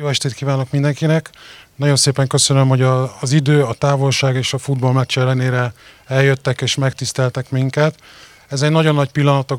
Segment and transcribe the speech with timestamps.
[0.00, 1.30] Jó estét kívánok mindenkinek!
[1.76, 5.72] Nagyon szépen köszönöm, hogy a, az idő, a távolság és a futballmeccs ellenére
[6.06, 7.94] eljöttek és megtiszteltek minket.
[8.48, 9.58] Ez egy nagyon nagy pillanat a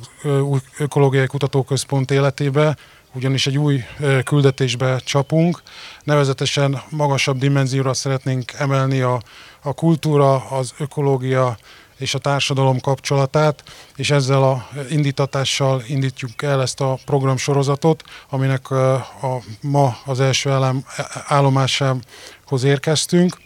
[0.78, 2.78] Ökológiai Kutatóközpont életébe,
[3.14, 3.84] ugyanis egy új
[4.24, 5.62] küldetésbe csapunk.
[6.04, 9.22] Nevezetesen magasabb dimenzióra szeretnénk emelni a,
[9.62, 11.58] a kultúra, az ökológia
[12.00, 13.64] és a társadalom kapcsolatát,
[13.96, 20.86] és ezzel a indítatással indítjuk el ezt a programsorozatot, aminek a, ma az első állom,
[21.28, 23.38] állomásához érkeztünk.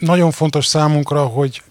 [0.00, 1.62] Nagyon fontos számunkra, hogy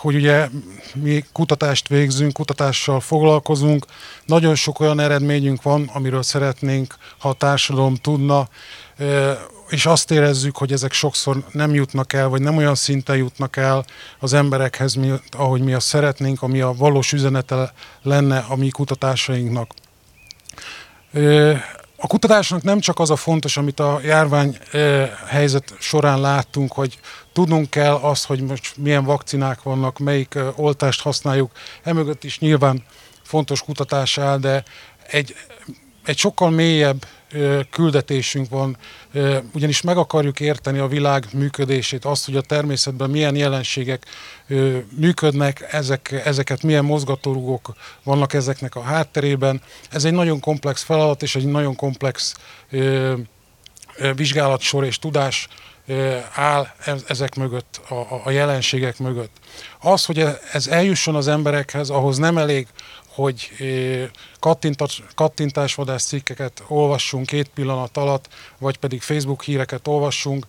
[0.00, 0.48] hogy ugye
[0.94, 3.86] mi kutatást végzünk, kutatással foglalkozunk,
[4.24, 8.48] nagyon sok olyan eredményünk van, amiről szeretnénk, ha a társadalom tudna,
[9.68, 13.84] és azt érezzük, hogy ezek sokszor nem jutnak el, vagy nem olyan szinten jutnak el
[14.18, 14.98] az emberekhez,
[15.30, 19.74] ahogy mi azt szeretnénk, ami a valós üzenete lenne a mi kutatásainknak.
[21.96, 24.58] A kutatásnak nem csak az a fontos, amit a járvány
[25.26, 26.98] helyzet során láttunk, hogy
[27.32, 31.50] tudnunk kell azt, hogy most milyen vakcinák vannak, melyik oltást használjuk.
[31.82, 32.84] Emögött is nyilván
[33.22, 34.64] fontos kutatás áll, de
[35.06, 35.34] egy,
[36.04, 37.06] egy sokkal mélyebb
[37.70, 38.76] küldetésünk van,
[39.52, 44.06] ugyanis meg akarjuk érteni a világ működését, azt, hogy a természetben milyen jelenségek
[44.96, 49.62] működnek, ezek, ezeket milyen mozgatórugók vannak ezeknek a hátterében.
[49.90, 52.34] Ez egy nagyon komplex feladat, és egy nagyon komplex
[54.14, 55.48] vizsgálatsor és tudás
[56.34, 56.66] áll
[57.06, 59.36] ezek mögött, a, a jelenségek mögött.
[59.80, 62.66] Az, hogy ez eljusson az emberekhez, ahhoz nem elég,
[63.08, 63.50] hogy
[64.40, 68.28] kattintás, kattintásvadász cikkeket olvassunk két pillanat alatt,
[68.58, 70.46] vagy pedig Facebook híreket olvassunk,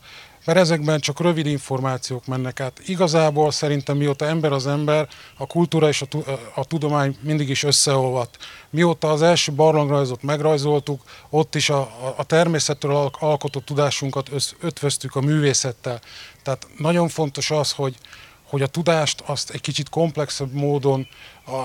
[0.49, 2.81] mert ezekben csak rövid információk mennek át.
[2.85, 6.07] Igazából szerintem mióta ember az ember, a kultúra és a,
[6.55, 8.37] a tudomány mindig is összeolvadt.
[8.69, 11.79] Mióta az első barlangrajzot megrajzoltuk, ott is a,
[12.17, 16.01] a természettől alkotott tudásunkat ötvöztük a művészettel.
[16.43, 17.95] Tehát nagyon fontos az, hogy,
[18.43, 21.07] hogy a tudást azt egy kicsit komplexebb módon,
[21.45, 21.57] a,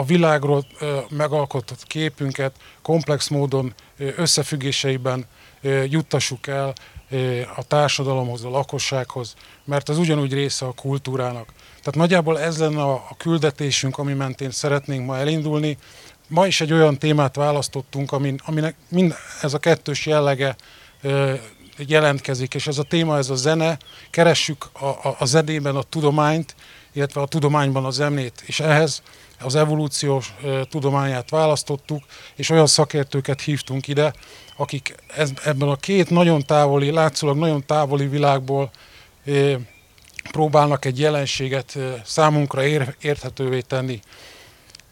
[0.00, 0.66] a világról
[1.08, 2.52] megalkotott képünket
[2.82, 3.74] komplex módon
[4.16, 5.26] összefüggéseiben
[5.88, 6.72] juttassuk el
[7.56, 9.34] a társadalomhoz, a lakossághoz,
[9.64, 11.52] mert az ugyanúgy része a kultúrának.
[11.66, 15.78] Tehát nagyjából ez lenne a, küldetésünk, ami mentén szeretnénk ma elindulni.
[16.28, 20.56] Ma is egy olyan témát választottunk, amin, aminek mind ez a kettős jellege
[21.76, 23.78] jelentkezik, és ez a téma, ez a zene,
[24.10, 26.54] keressük a, a, a zenében a tudományt,
[26.92, 29.02] illetve a tudományban a zenét, és ehhez
[29.40, 30.34] az evolúciós
[30.70, 34.12] tudományát választottuk, és olyan szakértőket hívtunk ide,
[34.62, 38.70] akik ez, ebben a két nagyon távoli, látszólag nagyon távoli világból
[39.26, 39.32] e,
[40.30, 44.00] próbálnak egy jelenséget e, számunkra ér, érthetővé tenni.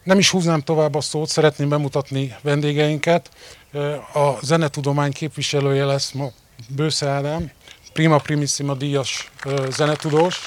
[0.03, 3.30] Nem is húznám tovább a szót, szeretném bemutatni vendégeinket.
[3.72, 6.30] E, a zenetudomány képviselője lesz ma
[6.69, 7.50] Bősze Ádám,
[7.92, 9.30] Prima Primissima díjas
[9.69, 10.41] zenetudós,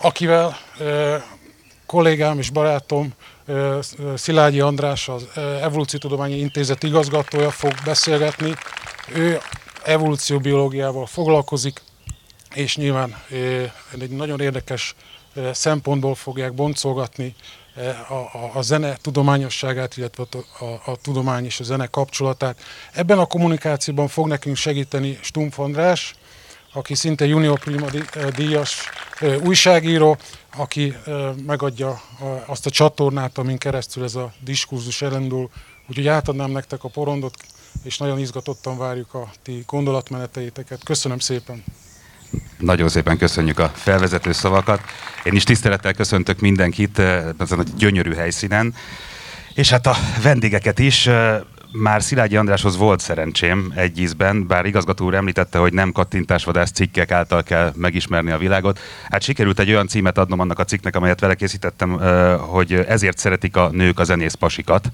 [0.00, 0.56] akivel
[1.86, 3.12] kollégám és barátom
[4.14, 5.26] Szilágyi András, az
[5.62, 8.54] Evolúciótudományi Intézet igazgatója fog beszélgetni.
[9.14, 9.38] Ő
[9.84, 11.82] evolúcióbiológiával foglalkozik,
[12.54, 13.16] és nyilván
[13.98, 14.94] egy nagyon érdekes
[15.52, 17.34] szempontból fogják boncolgatni
[18.08, 22.60] a, a, a zene tudományosságát, illetve a, a, a tudomány és a zene kapcsolatát.
[22.92, 26.14] Ebben a kommunikációban fog nekünk segíteni Stumpf András,
[26.78, 27.86] aki szinte junior prima
[28.36, 28.88] díjas
[29.42, 30.16] újságíró,
[30.56, 30.94] aki
[31.46, 32.00] megadja
[32.46, 35.50] azt a csatornát, amin keresztül ez a diskurzus elindul.
[35.88, 37.34] Úgyhogy átadnám nektek a porondot,
[37.82, 40.84] és nagyon izgatottan várjuk a ti gondolatmeneteiteket.
[40.84, 41.64] Köszönöm szépen!
[42.58, 44.80] Nagyon szépen köszönjük a felvezető szavakat.
[45.24, 46.98] Én is tisztelettel köszöntök mindenkit
[47.38, 48.74] ezen a gyönyörű helyszínen,
[49.54, 51.08] és hát a vendégeket is
[51.72, 57.10] már Szilágyi Andráshoz volt szerencsém egy ízben, bár igazgató úr említette, hogy nem kattintásvadász cikkek
[57.10, 58.78] által kell megismerni a világot.
[59.10, 61.90] Hát sikerült egy olyan címet adnom annak a cikknek, amelyet vele készítettem,
[62.38, 64.90] hogy ezért szeretik a nők a zenész pasikat.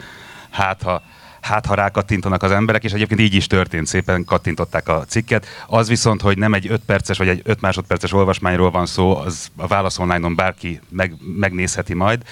[0.51, 1.03] Hát ha
[1.45, 5.47] hát ha rákattintanak az emberek, és egyébként így is történt, szépen kattintották a cikket.
[5.67, 9.49] Az viszont, hogy nem egy 5 perces vagy egy 5 másodperces olvasmányról van szó, az
[9.57, 12.23] a válasz online-on bárki meg, megnézheti majd.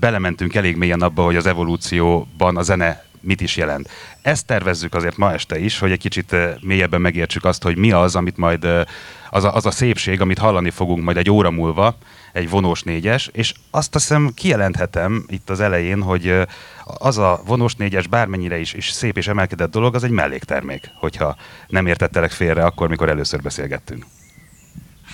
[0.00, 3.88] Belementünk elég mélyen abba, hogy az evolúcióban a zene mit is jelent.
[4.22, 8.16] Ezt tervezzük azért ma este is, hogy egy kicsit mélyebben megértsük azt, hogy mi az,
[8.16, 8.64] amit majd
[9.30, 11.96] az a, az a szépség, amit hallani fogunk majd egy óra múlva,
[12.32, 16.34] egy vonós négyes, és azt hiszem kijelenthetem itt az elején, hogy
[16.84, 21.36] az a vonós négyes bármennyire is, is szép és emelkedett dolog, az egy melléktermék, hogyha
[21.68, 24.06] nem értettelek félre akkor, mikor először beszélgettünk.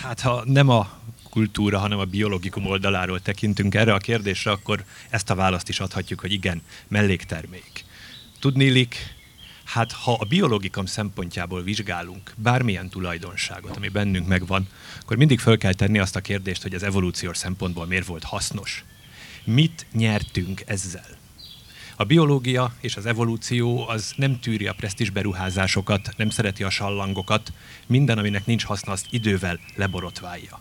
[0.03, 5.31] Hát ha nem a kultúra, hanem a biológikum oldaláról tekintünk erre a kérdésre, akkor ezt
[5.31, 7.85] a választ is adhatjuk, hogy igen, melléktermék.
[8.41, 9.19] Tudnélik,
[9.65, 14.69] Hát ha a biológikum szempontjából vizsgálunk bármilyen tulajdonságot, ami bennünk megvan,
[15.01, 18.85] akkor mindig föl kell tenni azt a kérdést, hogy az evolúciós szempontból miért volt hasznos.
[19.45, 21.19] Mit nyertünk ezzel?
[21.97, 27.53] A biológia és az evolúció az nem tűri a presztis beruházásokat, nem szereti a sallangokat,
[27.87, 30.61] minden, aminek nincs haszna, azt idővel leborotválja.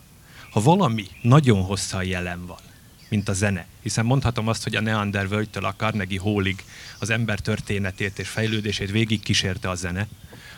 [0.50, 2.69] Ha valami nagyon hosszan jelen van,
[3.10, 3.66] mint a zene.
[3.82, 6.64] Hiszen mondhatom azt, hogy a Neander völgytől a Carnegie Hallig
[6.98, 10.08] az ember történetét és fejlődését végig kísérte a zene.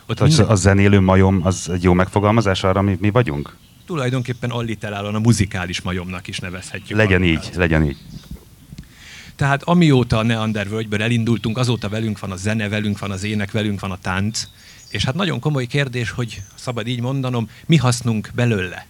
[0.06, 0.46] Ott minden...
[0.46, 3.56] A zenélő majom az egy jó megfogalmazás arra, mi, mi vagyunk?
[3.86, 6.98] Tulajdonképpen alliterálon a muzikális majomnak is nevezhetjük.
[6.98, 7.96] Legyen így, legyen így.
[9.36, 13.50] Tehát amióta a Neander völgyből elindultunk, azóta velünk van a zene, velünk van az ének,
[13.50, 14.48] velünk van a tánc,
[14.88, 18.86] és hát nagyon komoly kérdés, hogy szabad így mondanom, mi hasznunk belőle.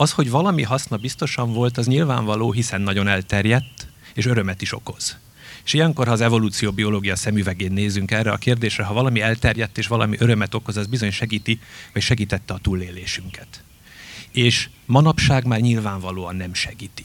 [0.00, 5.16] Az, hogy valami haszna biztosan volt, az nyilvánvaló, hiszen nagyon elterjedt, és örömet is okoz.
[5.64, 9.86] És ilyenkor, ha az evolúció biológia szemüvegén nézünk erre a kérdésre, ha valami elterjedt és
[9.86, 11.60] valami örömet okoz, az bizony segíti,
[11.92, 13.62] vagy segítette a túlélésünket.
[14.30, 17.04] És manapság már nyilvánvalóan nem segíti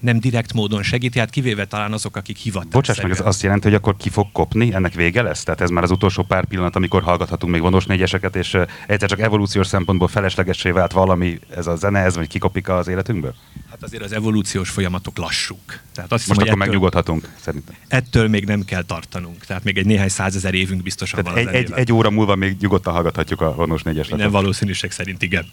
[0.00, 2.70] nem direkt módon segíti, hát kivéve talán azok, akik hivatás.
[2.70, 5.42] Bocsáss meg, ez azt jelenti, hogy akkor ki fog kopni, ennek vége lesz?
[5.42, 9.20] Tehát ez már az utolsó pár pillanat, amikor hallgathatunk még vonos négyeseket, és egyszer csak
[9.20, 13.34] evolúciós szempontból feleslegessé vált valami ez a zene, ez vagy kikopik az életünkből?
[13.70, 15.80] Hát azért az evolúciós folyamatok lassúk.
[15.94, 17.74] Tehát azt Most hiszem, akkor ettől, megnyugodhatunk, szerintem.
[17.88, 19.44] Ettől még nem kell tartanunk.
[19.44, 22.56] Tehát még egy néhány százezer évünk biztosan Tehát van egy, egy, egy, óra múlva még
[22.60, 24.18] nyugodtan hallgathatjuk a vonos négyeseket.
[24.18, 25.46] Nem valószínűség szerint igen.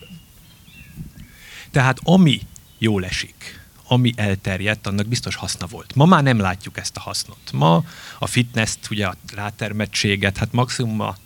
[1.72, 2.40] Tehát ami
[2.78, 3.57] jól esik,
[3.88, 5.96] ami elterjedt, annak biztos haszna volt.
[5.96, 7.52] Ma már nem látjuk ezt a hasznot.
[7.54, 7.84] Ma
[8.20, 11.18] a fitness ugye a rátermettséget, hát maximum a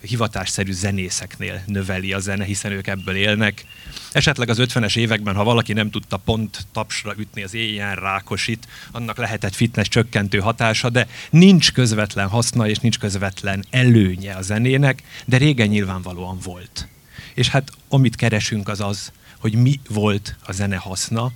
[0.00, 3.64] hivatásszerű zenészeknél növeli a zene, hiszen ők ebből élnek.
[4.12, 9.16] Esetleg az 50-es években, ha valaki nem tudta pont tapsra ütni az éjjel rákosit, annak
[9.16, 15.36] lehetett fitness csökkentő hatása, de nincs közvetlen haszna és nincs közvetlen előnye a zenének, de
[15.36, 16.88] régen nyilvánvalóan volt.
[17.34, 21.32] És hát amit keresünk az az, hogy mi volt a zene haszna,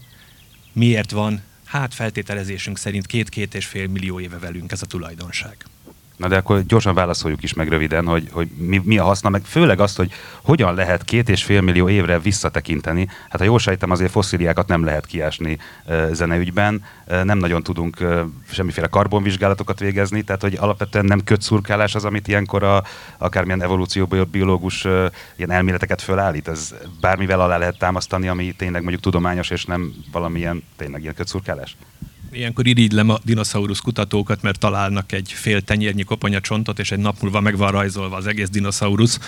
[0.73, 5.57] miért van, hát feltételezésünk szerint két-két és fél millió éve velünk ez a tulajdonság.
[6.23, 9.43] Na de akkor gyorsan válaszoljuk is meg röviden, hogy, hogy mi, mi a haszna, meg
[9.45, 13.09] főleg azt, hogy hogyan lehet két és fél millió évre visszatekinteni.
[13.29, 18.01] Hát ha jól sejtem, azért fosszíliákat nem lehet kiásni e, zeneügyben, e, nem nagyon tudunk
[18.01, 22.83] e, semmiféle karbonvizsgálatokat végezni, tehát hogy alapvetően nem kötszurkálás az, amit ilyenkor a,
[23.19, 26.49] akármilyen evolúcióbiológus e, ilyen elméleteket fölállít.
[26.49, 31.77] Ez bármivel alá lehet támasztani, ami tényleg mondjuk tudományos, és nem valamilyen tényleg ilyen kötszurkálás?
[32.33, 37.41] Ilyenkor irigylem a dinoszaurusz kutatókat, mert találnak egy fél tenyérnyi koponyacsontot, és egy nap múlva
[37.41, 39.19] meg van rajzolva az egész dinoszaurusz.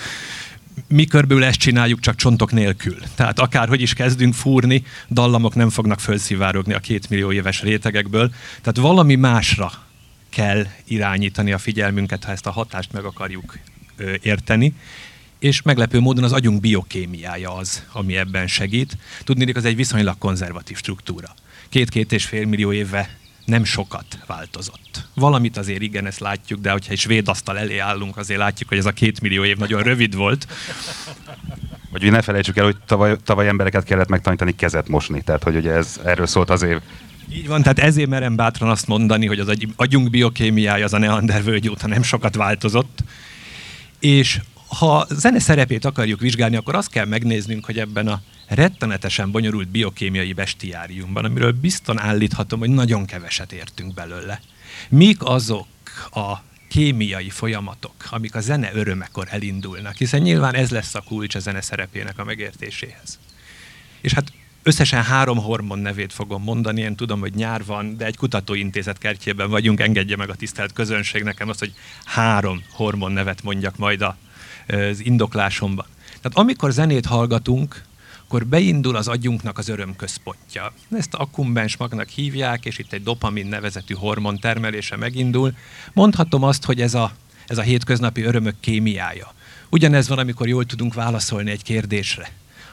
[0.87, 2.97] Mi körből ezt csináljuk, csak csontok nélkül.
[3.15, 8.29] Tehát akárhogy is kezdünk fúrni, dallamok nem fognak felszivárogni a két millió éves rétegekből.
[8.61, 9.71] Tehát valami másra
[10.29, 13.57] kell irányítani a figyelmünket, ha ezt a hatást meg akarjuk
[13.97, 14.73] ö, érteni
[15.39, 18.97] és meglepő módon az agyunk biokémiája az, ami ebben segít.
[19.23, 21.35] Tudni, az egy viszonylag konzervatív struktúra
[21.75, 23.09] két-két és fél millió éve
[23.45, 25.07] nem sokat változott.
[25.13, 28.77] Valamit azért igen, ezt látjuk, de hogyha egy svéd asztal elé állunk, azért látjuk, hogy
[28.77, 30.47] ez a két millió év nagyon rövid volt.
[31.91, 35.71] Hogy ne felejtsük el, hogy tavaly, tavaly embereket kellett megtanítani kezet mosni, tehát hogy ugye
[35.71, 36.81] ez, erről szólt az év.
[37.33, 41.43] Így van, tehát ezért merem bátran azt mondani, hogy az agyunk biokémiája az a Neander
[41.43, 43.03] völgy óta nem sokat változott,
[43.99, 49.67] és ha zene szerepét akarjuk vizsgálni, akkor azt kell megnéznünk, hogy ebben a rettenetesen bonyolult
[49.67, 54.41] biokémiai bestiáriumban, amiről bizton állíthatom, hogy nagyon keveset értünk belőle.
[54.89, 55.67] Mik azok
[56.11, 56.33] a
[56.69, 61.61] kémiai folyamatok, amik a zene örömekor elindulnak, hiszen nyilván ez lesz a kulcs a zene
[61.61, 63.19] szerepének a megértéséhez.
[64.01, 64.31] És hát
[64.63, 69.49] összesen három hormon nevét fogom mondani, én tudom, hogy nyár van, de egy kutatóintézet kertjében
[69.49, 71.73] vagyunk, engedje meg a tisztelt közönség nekem azt, hogy
[72.05, 75.85] három hormon nevet mondjak majd az indoklásomban.
[76.05, 77.83] Tehát amikor zenét hallgatunk,
[78.27, 80.73] akkor beindul az agyunknak az örömközpontja.
[80.91, 85.53] Ezt akkumbens magnak hívják, és itt egy dopamin nevezetű hormon termelése megindul.
[85.93, 87.11] Mondhatom azt, hogy ez a,
[87.47, 89.33] ez a hétköznapi örömök kémiája.
[89.69, 92.29] Ugyanez van, amikor jól tudunk válaszolni egy kérdésre.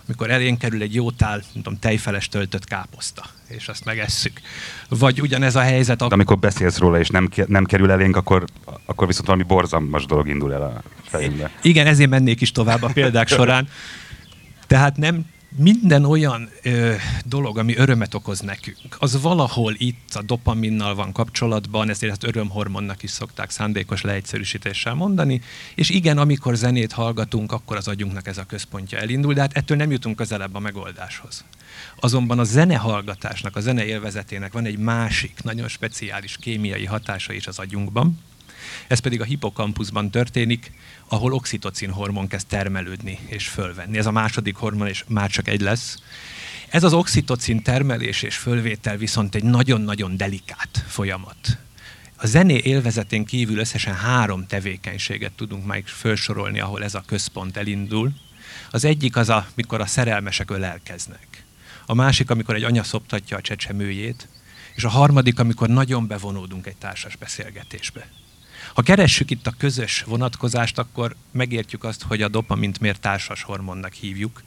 [0.07, 4.41] Amikor elénk kerül egy jó tál, nem tudom, tejfeles töltött káposzta, és azt megesszük.
[4.89, 5.99] Vagy ugyanez a helyzet...
[5.99, 8.45] De amikor beszélsz róla, és nem, nem kerül elénk, akkor,
[8.87, 11.51] akkor viszont valami borzalmas dolog indul el a fejünkbe.
[11.63, 13.69] Igen, ezért mennék is tovább a példák során.
[14.67, 15.25] Tehát nem
[15.57, 16.95] minden olyan ö,
[17.25, 23.03] dolog, ami örömet okoz nekünk, az valahol itt a dopaminnal van kapcsolatban, ezért ezt örömhormonnak
[23.03, 25.41] is szokták szándékos leegyszerűsítéssel mondani,
[25.75, 29.77] és igen, amikor zenét hallgatunk, akkor az agyunknak ez a központja elindul, de hát ettől
[29.77, 31.45] nem jutunk közelebb a megoldáshoz.
[32.01, 37.59] Azonban a zenehallgatásnak, a zene élvezetének van egy másik, nagyon speciális kémiai hatása is az
[37.59, 38.19] agyunkban,
[38.87, 40.73] Ez pedig a hipokampuszban történik,
[41.09, 43.99] ahol oxitocin hormon kezd termelődni és fölvenni.
[43.99, 45.97] Ez a második hormon, és már csak egy lesz.
[46.69, 51.59] Ez az oxitocin termelés és fölvétel viszont egy nagyon-nagyon delikát folyamat.
[52.17, 58.13] A zené élvezetén kívül összesen három tevékenységet tudunk majd felsorolni, ahol ez a központ elindul.
[58.71, 61.45] Az egyik az, amikor a szerelmesek ölelkeznek.
[61.87, 64.29] A másik, amikor egy anya szoptatja a csecsemőjét,
[64.75, 68.07] és a harmadik, amikor nagyon bevonódunk egy társas beszélgetésbe.
[68.75, 73.93] Ha keressük itt a közös vonatkozást, akkor megértjük azt, hogy a dopamint miért társas hormonnak
[73.93, 74.43] hívjuk.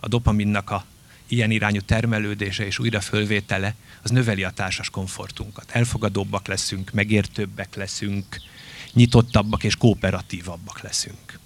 [0.00, 0.84] A dopaminnak a
[1.28, 5.70] ilyen irányú termelődése és újra fölvétele, az növeli a társas komfortunkat.
[5.70, 8.40] Elfogadóbbak leszünk, megértőbbek leszünk,
[8.92, 11.38] nyitottabbak és kooperatívabbak leszünk.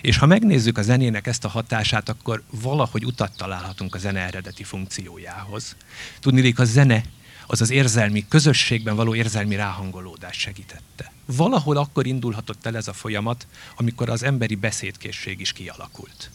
[0.00, 4.64] És ha megnézzük a zenének ezt a hatását, akkor valahogy utat találhatunk a zene eredeti
[4.64, 5.76] funkciójához.
[6.20, 7.04] Tudni, a zene
[7.46, 11.12] az az érzelmi, közösségben való érzelmi ráhangolódást segítette.
[11.36, 16.30] Valahol akkor indulhatott el ez a folyamat, amikor az emberi beszédkészség is kialakult.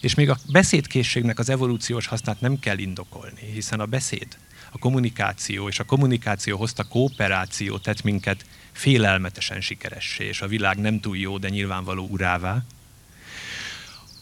[0.00, 4.36] És még a beszédkészségnek az evolúciós hasznát nem kell indokolni, hiszen a beszéd,
[4.72, 11.00] a kommunikáció és a kommunikáció hozta kooperáció tett minket félelmetesen sikeressé, és a világ nem
[11.00, 12.64] túl jó, de nyilvánvaló urává.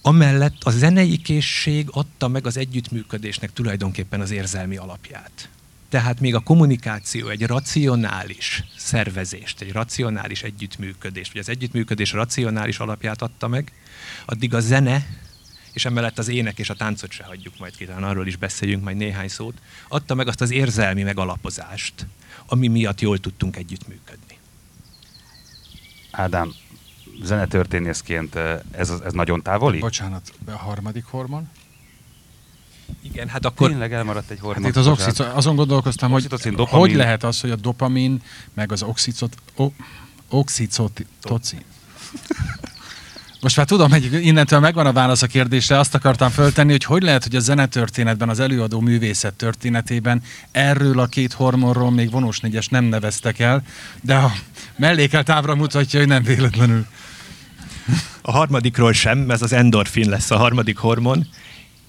[0.02, 5.48] Amellett a zenei készség adta meg az együttműködésnek tulajdonképpen az érzelmi alapját.
[5.94, 13.22] Tehát még a kommunikáció egy racionális szervezést, egy racionális együttműködést, vagy az együttműködés racionális alapját
[13.22, 13.72] adta meg,
[14.24, 15.06] addig a zene,
[15.72, 18.96] és emellett az ének és a táncot se hagyjuk majd ki, arról is beszéljünk majd
[18.96, 19.54] néhány szót,
[19.88, 22.06] adta meg azt az érzelmi megalapozást,
[22.46, 24.38] ami miatt jól tudtunk együttműködni.
[26.10, 26.52] Ádám,
[27.22, 29.78] zenetörténészként eh, ez, ez nagyon távoli?
[29.78, 31.48] Bocsánat, a harmadik hormon?
[33.02, 33.68] Igen, hát akkor...
[33.68, 34.62] Tényleg elmaradt egy hormon.
[34.62, 36.66] Hát itt az oxicot, azon gondolkoztam, hogy dopamin.
[36.66, 38.22] hogy lehet az, hogy a dopamin,
[38.54, 39.70] meg az oxicot, o,
[40.28, 41.62] oxicotocin.
[43.40, 47.02] Most már tudom, hogy innentől megvan a válasz a kérdésre, azt akartam föltenni, hogy hogy
[47.02, 52.68] lehet, hogy a zenetörténetben, az előadó művészet történetében erről a két hormonról még vonós négyes
[52.68, 53.62] nem neveztek el,
[54.00, 54.32] de a
[54.76, 56.86] mellékelt ábra mutatja, hogy nem véletlenül.
[58.22, 61.26] A harmadikról sem, ez az endorfin lesz a harmadik hormon,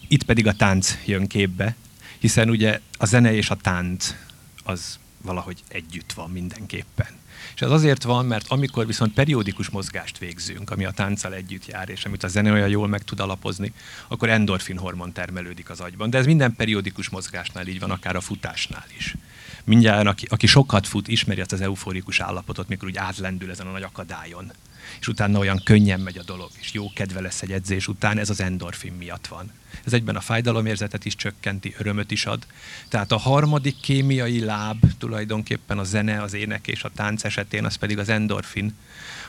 [0.08, 1.76] itt pedig a tánc jön képbe,
[2.20, 4.16] hiszen ugye a zene és a tánc
[4.64, 7.24] az valahogy együtt van mindenképpen.
[7.56, 11.90] És ez azért van, mert amikor viszont periódikus mozgást végzünk, ami a tánccal együtt jár,
[11.90, 13.74] és amit a zene olyan jól meg tud alapozni,
[14.08, 16.10] akkor endorfin hormon termelődik az agyban.
[16.10, 19.16] De ez minden periódikus mozgásnál így van, akár a futásnál is.
[19.64, 23.72] Mindjárt, aki, aki sokat fut, ismeri azt az euforikus állapotot, mikor úgy átlendül ezen a
[23.72, 24.52] nagy akadályon
[25.00, 28.30] és utána olyan könnyen megy a dolog, és jó kedve lesz egy edzés után, ez
[28.30, 29.52] az endorfin miatt van.
[29.86, 32.46] Ez egyben a fájdalomérzetet is csökkenti, örömöt is ad.
[32.90, 37.76] Tehát a harmadik kémiai láb tulajdonképpen a zene, az ének és a tánc esetén, az
[37.76, 38.76] pedig az endorfin,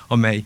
[0.07, 0.45] amely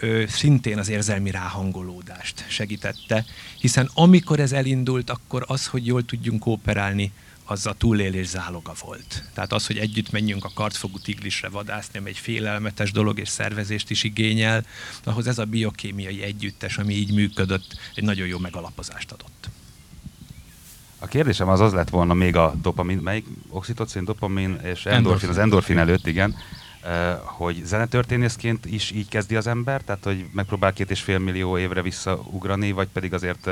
[0.00, 3.24] ö, szintén az érzelmi ráhangolódást segítette,
[3.58, 7.12] hiszen amikor ez elindult, akkor az, hogy jól tudjunk kooperálni,
[7.44, 9.24] az a túlélés záloga volt.
[9.34, 13.90] Tehát az, hogy együtt menjünk a kartfogú tigrisre vadászni, ami egy félelmetes dolog és szervezést
[13.90, 14.64] is igényel,
[15.04, 19.48] ahhoz ez a biokémiai együttes, ami így működött, egy nagyon jó megalapozást adott.
[20.98, 25.28] A kérdésem az az lett volna még a dopamin, melyik oxitocin, dopamin és endorfin, endorfin.
[25.28, 26.36] az endorfin előtt, igen,
[27.22, 31.82] hogy zenetörténészként is így kezdi az ember, tehát hogy megpróbál két és fél millió évre
[31.82, 33.50] visszaugrani, vagy pedig azért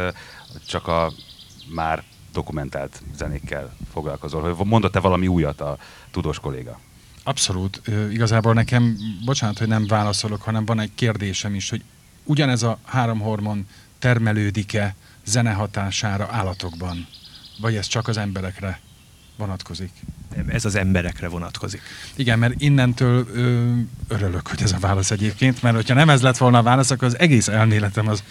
[0.66, 1.12] csak a
[1.68, 4.54] már dokumentált zenékkel foglalkozol.
[4.54, 5.78] Hogy mondott-e valami újat a
[6.10, 6.78] tudós kolléga?
[7.24, 7.82] Abszolút.
[8.10, 11.82] Igazából nekem, bocsánat, hogy nem válaszolok, hanem van egy kérdésem is, hogy
[12.24, 13.66] ugyanez a három hormon
[13.98, 17.06] termelődik-e zene hatására állatokban?
[17.60, 18.80] Vagy ez csak az emberekre
[19.36, 19.90] vonatkozik?
[20.48, 21.80] Ez az emberekre vonatkozik.
[22.14, 23.72] Igen, mert innentől ö,
[24.08, 27.08] örülök, hogy ez a válasz egyébként, mert hogyha nem ez lett volna a válasz, akkor
[27.08, 28.22] az egész elméletem az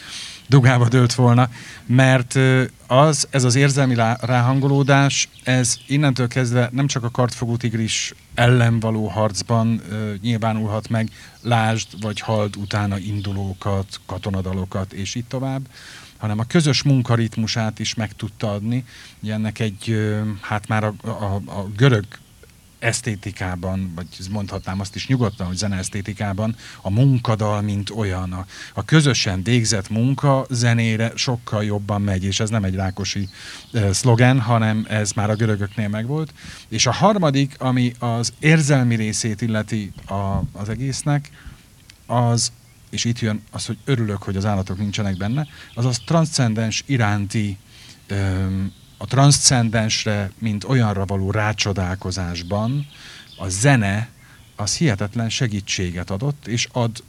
[0.52, 1.50] dugába dőlt volna,
[1.86, 2.40] mert
[2.88, 9.08] az, ez az érzelmi ráhangolódás, ez innentől kezdve nem csak a kartfogó tigris ellen való
[9.08, 11.10] harcban ö, nyilvánulhat meg,
[11.42, 15.62] lásd vagy hald utána indulókat, katonadalokat, és így tovább,
[16.18, 18.86] hanem a közös munkaritmusát is meg tudta adni.
[19.28, 22.06] Ennek egy, hát már a, a, a görög
[22.82, 28.34] esztétikában, vagy mondhatnám azt is nyugodtan, hogy zeneesztétikában a munkadal, mint olyan.
[28.34, 33.30] A, a közösen végzett munka zenére sokkal jobban megy, és ez nem egy rákosi
[33.74, 36.34] e, szlogen, hanem ez már a görögöknél megvolt.
[36.68, 41.30] És a harmadik, ami az érzelmi részét illeti a, az egésznek,
[42.06, 42.52] az,
[42.90, 47.58] és itt jön az, hogy örülök, hogy az állatok nincsenek benne, az az transzcendens iránti
[49.02, 52.88] a transzcendensre, mint olyanra való rácsodálkozásban
[53.38, 54.10] a zene
[54.56, 57.04] az hihetetlen segítséget adott, és ad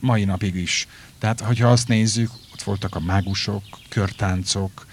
[0.00, 0.88] mai napig is.
[1.18, 4.86] Tehát, hogyha azt nézzük, ott voltak a mágusok, körtáncok,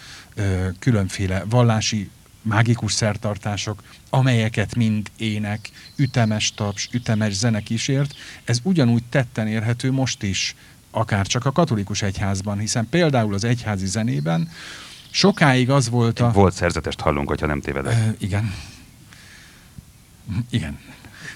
[0.79, 2.09] különféle vallási
[2.41, 10.23] mágikus szertartások, amelyeket mind ének, ütemes taps, ütemes zene kísért, ez ugyanúgy tetten érhető most
[10.23, 10.55] is,
[10.91, 14.49] akár csak a katolikus egyházban, hiszen például az egyházi zenében
[15.13, 16.31] sokáig az volt a...
[16.31, 17.93] Volt szerzetest hallunk, hogyha nem tévedek.
[17.93, 18.53] Uh, igen.
[20.49, 20.79] Igen.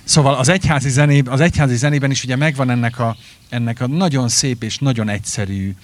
[0.03, 3.15] Szóval az egyházi, zenében, az egyházi zenében is ugye megvan ennek a,
[3.49, 5.75] ennek a nagyon szép és nagyon egyszerű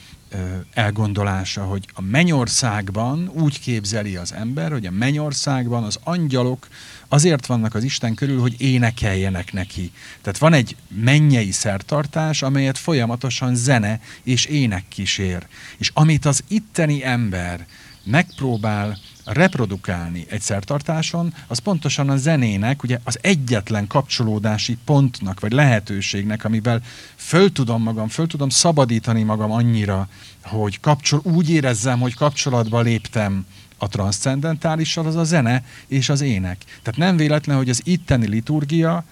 [0.73, 6.67] elgondolása, hogy a mennyországban úgy képzeli az ember, hogy a mennyországban az angyalok
[7.07, 9.91] azért vannak az Isten körül, hogy énekeljenek neki.
[10.21, 15.47] Tehát van egy mennyei szertartás, amelyet folyamatosan zene és ének kísér.
[15.77, 17.65] És amit az itteni ember
[18.03, 26.45] megpróbál reprodukálni egy szertartáson, az pontosan a zenének, ugye az egyetlen kapcsolódási pontnak, vagy lehetőségnek,
[26.45, 26.81] amivel
[27.15, 30.07] föl tudom magam, föl tudom szabadítani magam annyira,
[30.41, 33.45] hogy kapcsol, úgy érezzem, hogy kapcsolatba léptem
[33.77, 36.57] a transzcendentálissal, az a zene és az ének.
[36.81, 39.03] Tehát nem véletlen, hogy az itteni liturgia,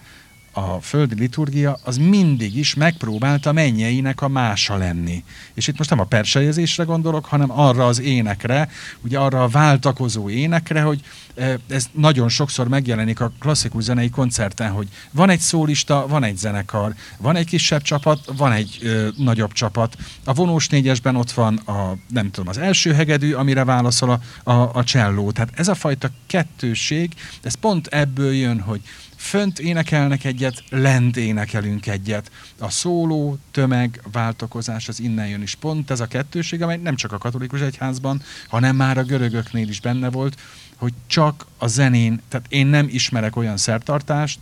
[0.52, 5.24] a földi liturgia az mindig is megpróbálta mennyeinek a mása lenni.
[5.54, 8.68] És itt most nem a persejezésre gondolok, hanem arra az énekre,
[9.00, 11.00] ugye arra a váltakozó énekre, hogy
[11.34, 16.36] e, ez nagyon sokszor megjelenik a klasszikus zenei koncerten, hogy van egy szólista, van egy
[16.36, 19.96] zenekar, van egy kisebb csapat, van egy ö, nagyobb csapat.
[20.24, 24.70] A vonós négyesben ott van a, nem tudom, az első hegedű, amire válaszol a, a,
[24.74, 25.30] a cselló.
[25.30, 28.80] Tehát ez a fajta kettőség, ez pont ebből jön, hogy
[29.22, 32.30] fönt énekelnek egyet, lent énekelünk egyet.
[32.58, 35.54] A szóló, tömeg, váltakozás az innen jön is.
[35.54, 39.80] Pont ez a kettőség, amely nem csak a katolikus egyházban, hanem már a görögöknél is
[39.80, 40.40] benne volt,
[40.76, 44.38] hogy csak a zenén, tehát én nem ismerek olyan szertartást,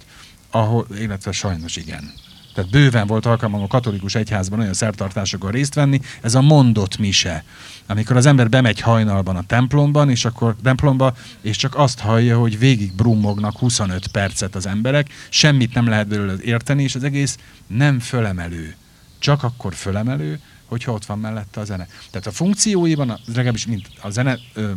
[0.51, 2.13] ahol, illetve sajnos igen,
[2.55, 7.45] tehát bőven volt alkalmam a katolikus egyházban olyan szertartásokon részt venni, ez a mondott mise.
[7.87, 12.59] Amikor az ember bemegy hajnalban a templomban, és akkor templomba, és csak azt hallja, hogy
[12.59, 17.99] végig brummognak 25 percet az emberek, semmit nem lehet belőle érteni, és az egész nem
[17.99, 18.75] fölemelő.
[19.19, 21.87] Csak akkor fölemelő, hogyha ott van mellette a zene.
[22.11, 24.71] Tehát a funkcióiban, legalábbis mint a zene ö,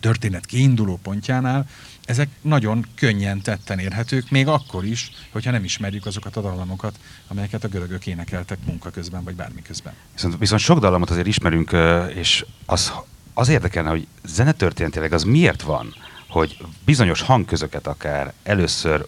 [0.00, 1.66] történet kiinduló pontjánál,
[2.06, 7.64] ezek nagyon könnyen tetten érhetők, még akkor is, hogyha nem ismerjük azokat a dallamokat, amelyeket
[7.64, 9.92] a görögök énekeltek munka közben, vagy bármi közben.
[10.12, 11.76] Viszont, viszont sok dallamot azért ismerünk,
[12.14, 12.92] és az,
[13.34, 15.94] az érdekelne, hogy zenetörténetileg az miért van,
[16.28, 19.06] hogy bizonyos hangközöket akár először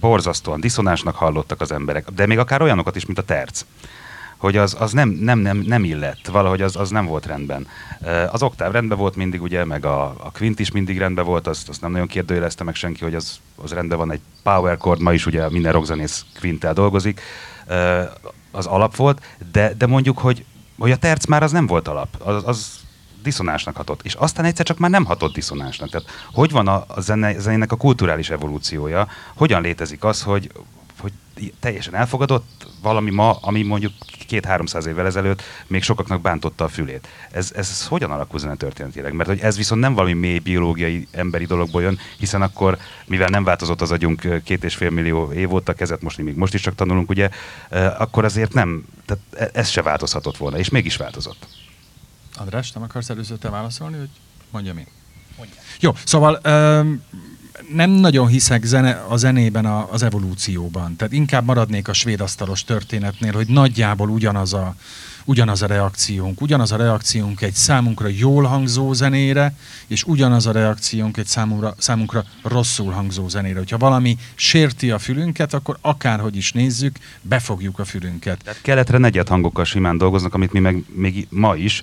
[0.00, 3.64] borzasztóan diszonánsnak hallottak az emberek, de még akár olyanokat is, mint a terc
[4.46, 7.66] hogy az, az nem, nem, nem, nem illett, valahogy az, az nem volt rendben.
[8.30, 11.68] Az oktáv rendben volt mindig, ugye, meg a, a quint is mindig rendben volt, azt,
[11.68, 14.12] azt nem nagyon kérdőjelezte meg senki, hogy az, az rendben van.
[14.12, 17.20] Egy power chord, ma is ugye minden rockzenész quinttel dolgozik,
[18.50, 20.44] az alap volt, de, de mondjuk, hogy,
[20.78, 22.80] hogy a terc már az nem volt alap, az, az
[23.22, 25.90] diszonásnak hatott, és aztán egyszer csak már nem hatott diszonásnak.
[25.90, 30.50] Tehát hogy van a, a zene, zenének a kulturális evolúciója, hogyan létezik az, hogy
[31.60, 33.92] teljesen elfogadott valami ma, ami mondjuk
[34.26, 37.08] két-háromszáz évvel ezelőtt még sokaknak bántotta a fülét.
[37.30, 39.12] Ez, ez hogyan alakul zene történetileg?
[39.12, 43.44] Mert hogy ez viszont nem valami mély biológiai emberi dologból jön, hiszen akkor, mivel nem
[43.44, 46.74] változott az agyunk két és fél millió év óta, kezet most még most is csak
[46.74, 47.28] tanulunk, ugye,
[47.98, 49.22] akkor azért nem, tehát
[49.52, 51.46] e, ez se változhatott volna, és mégis változott.
[52.36, 54.10] András, nem akarsz először te válaszolni, hogy
[54.50, 54.86] mondjam én?
[55.36, 55.56] Mondja.
[55.80, 57.02] Jó, szóval um,
[57.74, 60.96] nem nagyon hiszek zene, a zenében a, az evolúcióban.
[60.96, 64.74] Tehát inkább maradnék a svéd asztalos történetnél, hogy nagyjából ugyanaz a,
[65.26, 66.40] ugyanaz a reakciónk.
[66.40, 69.54] Ugyanaz a reakciónk egy számunkra jól hangzó zenére,
[69.86, 73.58] és ugyanaz a reakciónk egy számunkra, számunkra rosszul hangzó zenére.
[73.58, 78.42] Hogyha valami sérti a fülünket, akkor akárhogy is nézzük, befogjuk a fülünket.
[78.44, 81.82] Tehát keletre negyed hangokkal simán dolgoznak, amit mi meg még ma is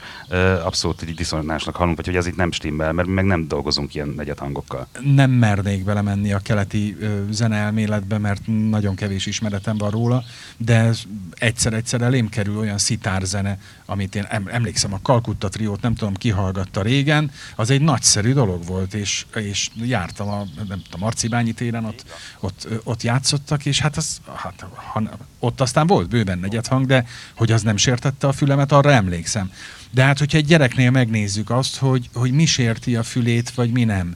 [0.63, 3.95] abszolút egy diszonásnak hallunk, vagy hogy ez itt nem stimmel, mert mi meg nem dolgozunk
[3.95, 4.87] ilyen negyed hangokkal.
[5.15, 6.97] Nem mernék belemenni a keleti
[7.29, 10.23] zeneelméletbe, mert nagyon kevés ismeretem van róla,
[10.57, 10.91] de
[11.33, 16.81] egyszer-egyszer elém kerül olyan szitár zene, amit én emlékszem, a Kalkutta triót nem tudom, kihallgatta
[16.81, 22.05] régen, az egy nagyszerű dolog volt, és, és jártam a, nem tudom, Marcibányi téren, ott,
[22.39, 25.03] ott, ott játszottak, és hát, az, hát ha,
[25.39, 29.51] ott aztán volt bőven negyed hang, de hogy az nem sértette a fülemet, arra emlékszem.
[29.91, 33.83] De hát, hogyha egy gyereknél megnézzük azt, hogy, hogy mi sérti a fülét, vagy mi
[33.83, 34.15] nem,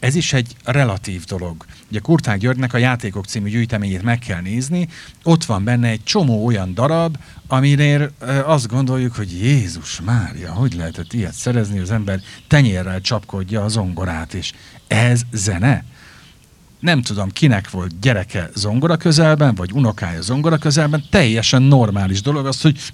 [0.00, 1.64] ez is egy relatív dolog.
[1.90, 4.88] Ugye Kurták Györgynek a Játékok című gyűjteményét meg kell nézni,
[5.22, 8.10] ott van benne egy csomó olyan darab, aminél
[8.44, 14.34] azt gondoljuk, hogy Jézus Mária, hogy lehetett ilyet szerezni, az ember tenyérrel csapkodja a zongorát,
[14.34, 14.52] és
[14.86, 15.84] ez zene?
[16.80, 22.60] nem tudom, kinek volt gyereke zongora közelben, vagy unokája zongora közelben, teljesen normális dolog az,
[22.60, 22.92] hogy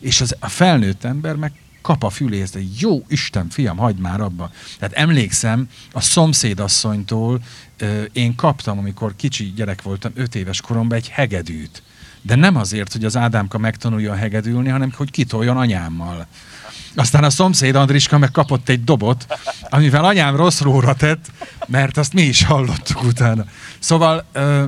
[0.00, 1.52] és az, a felnőtt ember meg
[1.82, 4.50] kap a füléhez, de jó Isten, fiam, hagyd már abba.
[4.78, 7.40] Tehát emlékszem, a szomszédasszonytól
[7.78, 11.82] ö, én kaptam, amikor kicsi gyerek voltam, öt éves koromban egy hegedűt.
[12.22, 16.26] De nem azért, hogy az Ádámka megtanuljon hegedülni, hanem hogy kitoljon anyámmal.
[16.94, 19.26] Aztán a szomszéd Andriska meg kapott egy dobot,
[19.70, 21.30] amivel anyám rossz róra tett,
[21.66, 23.44] mert azt mi is hallottuk utána.
[23.78, 24.64] Szóval ö,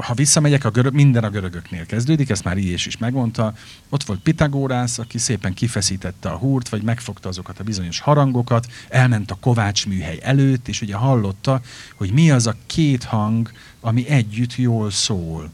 [0.00, 3.54] ha visszamegyek, a görög, minden a görögöknél kezdődik, ezt már Ilyés is megmondta.
[3.88, 9.30] Ott volt Pitagórász, aki szépen kifeszítette a húrt, vagy megfogta azokat a bizonyos harangokat, elment
[9.30, 11.60] a Kovács műhely előtt, és ugye hallotta,
[11.94, 13.50] hogy mi az a két hang,
[13.80, 15.50] ami együtt jól szól.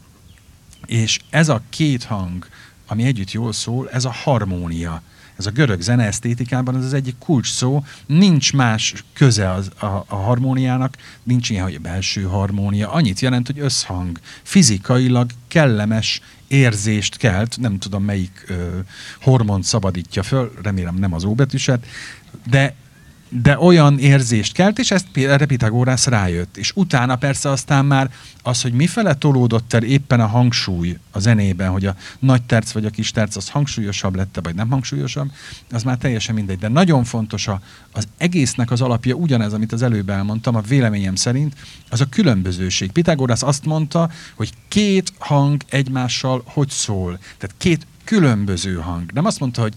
[0.85, 2.47] És ez a két hang,
[2.87, 5.01] ami együtt jól szól, ez a harmónia.
[5.39, 7.83] Ez a görög zene esztétikában az az egyik kulcs szó.
[8.05, 12.91] Nincs más köze az, a, a harmóniának, nincs ilyen, hogy belső harmónia.
[12.91, 14.19] Annyit jelent, hogy összhang.
[14.43, 18.79] Fizikailag kellemes érzést kelt, nem tudom melyik ö,
[19.21, 21.85] hormont szabadítja föl, remélem nem az óbetűset,
[22.49, 22.75] de
[23.29, 26.57] de olyan érzést kelt, és ezt erre Pitagórász rájött.
[26.57, 28.11] És utána persze aztán már
[28.43, 32.85] az, hogy mifele tolódott el éppen a hangsúly a zenében, hogy a nagy terc vagy
[32.85, 35.31] a kis terc az hangsúlyosabb lett, vagy nem hangsúlyosabb,
[35.71, 36.59] az már teljesen mindegy.
[36.59, 37.61] De nagyon fontos a,
[37.91, 41.55] az egésznek az alapja ugyanez, amit az előbb elmondtam, a véleményem szerint,
[41.89, 42.91] az a különbözőség.
[42.91, 47.19] Pitagórász azt mondta, hogy két hang egymással hogy szól.
[47.37, 49.11] Tehát két különböző hang.
[49.11, 49.73] Nem azt mondta, hogy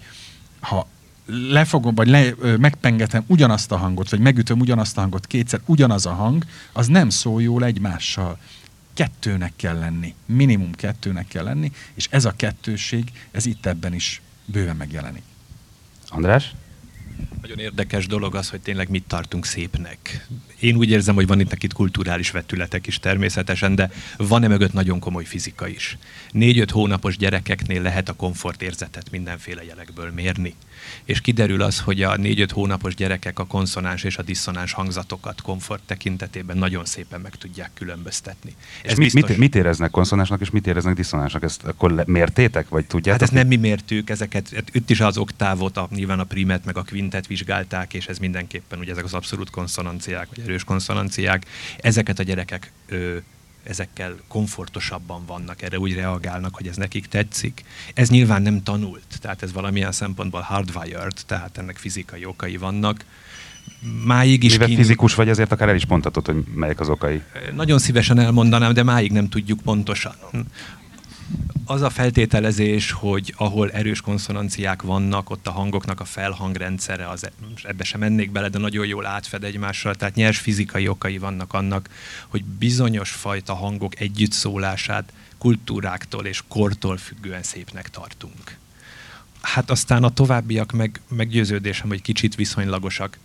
[0.60, 0.86] ha
[1.32, 6.06] lefogom, vagy le, ö, megpengetem ugyanazt a hangot, vagy megütöm ugyanazt a hangot kétszer, ugyanaz
[6.06, 8.38] a hang, az nem szól jól egymással.
[8.94, 14.20] Kettőnek kell lenni, minimum kettőnek kell lenni, és ez a kettőség, ez itt ebben is
[14.44, 15.22] bőven megjelenik.
[16.08, 16.54] András?
[17.40, 20.26] Nagyon érdekes dolog az, hogy tényleg mit tartunk szépnek.
[20.60, 24.98] Én úgy érzem, hogy van itt itt kulturális vetületek is természetesen, de van-e mögött nagyon
[24.98, 25.98] komoly fizika is.
[26.30, 30.54] Négy-öt hónapos gyerekeknél lehet a komfortérzetet mindenféle jelekből mérni
[31.04, 35.82] és kiderül az, hogy a négy-öt hónapos gyerekek a konszonáns és a diszonáns hangzatokat komfort
[35.86, 38.54] tekintetében nagyon szépen meg tudják különböztetni.
[38.82, 39.30] Ez mit, biztos...
[39.30, 41.42] mit, mit éreznek konszonánsnak, és mit éreznek diszonánsnak?
[41.42, 43.20] Ezt akkor mértétek, vagy tudjátok?
[43.20, 46.64] Hát ezt nem mi mértük, ezeket, hát itt is az oktávot, a, nyilván a primet,
[46.64, 51.46] meg a quintet vizsgálták, és ez mindenképpen ugye ezek az abszolút konszonanciák, vagy erős konszonanciák,
[51.80, 53.16] ezeket a gyerekek ö,
[53.62, 57.64] ezekkel komfortosabban vannak, erre úgy reagálnak, hogy ez nekik tetszik.
[57.94, 63.04] Ez nyilván nem tanult, tehát ez valamilyen szempontból hardwired, tehát ennek fizikai okai vannak.
[64.04, 64.52] Máig is...
[64.52, 64.76] Mivel kín...
[64.76, 67.22] fizikus vagy, ezért akár el is mondhatod, hogy melyek az okai.
[67.54, 70.14] Nagyon szívesen elmondanám, de máig nem tudjuk pontosan
[71.64, 77.30] az a feltételezés, hogy ahol erős konszonanciák vannak, ott a hangoknak a felhangrendszere, az,
[77.62, 81.88] ebbe sem mennék bele, de nagyon jól átfed egymással, tehát nyers fizikai okai vannak annak,
[82.28, 88.56] hogy bizonyos fajta hangok együttszólását kultúráktól és kortól függően szépnek tartunk.
[89.40, 93.18] Hát aztán a továbbiak meg meggyőződésem, hogy kicsit viszonylagosak.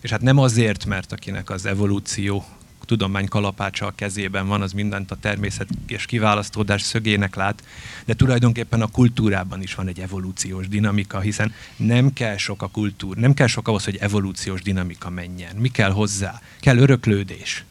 [0.00, 2.44] És hát nem azért, mert akinek az evolúció
[2.86, 7.62] tudomány kalapácsa a kezében van, az mindent a természet és kiválasztódás szögének lát,
[8.04, 13.16] de tulajdonképpen a kultúrában is van egy evolúciós dinamika, hiszen nem kell sok a kultúr,
[13.16, 15.56] nem kell sok ahhoz, hogy evolúciós dinamika menjen.
[15.56, 16.40] Mi kell hozzá?
[16.60, 17.64] Kell öröklődés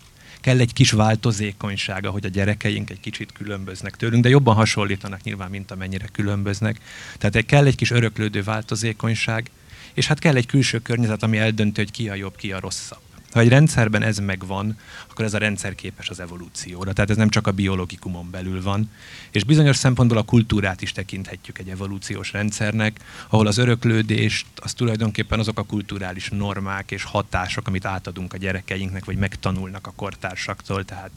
[0.46, 5.50] kell egy kis változékonysága, hogy a gyerekeink egy kicsit különböznek tőlünk, de jobban hasonlítanak nyilván,
[5.50, 6.80] mint amennyire különböznek.
[7.18, 9.50] Tehát kell egy kis öröklődő változékonyság,
[9.94, 13.05] és hát kell egy külső környezet, ami eldönti, hogy ki a jobb, ki a rosszabb.
[13.36, 14.78] Ha egy rendszerben ez megvan,
[15.10, 16.94] akkor ez a rendszer képes az evolúcióra.
[16.94, 18.92] Tehát ez nem csak a biológikumon belül van.
[19.32, 25.40] És bizonyos szempontból a kultúrát is tekinthetjük egy evolúciós rendszernek, ahol az öröklődést, az tulajdonképpen
[25.40, 30.86] azok a kulturális normák és hatások, amit átadunk a gyerekeinknek, vagy megtanulnak a kortársaktól.
[30.86, 31.12] Tehát,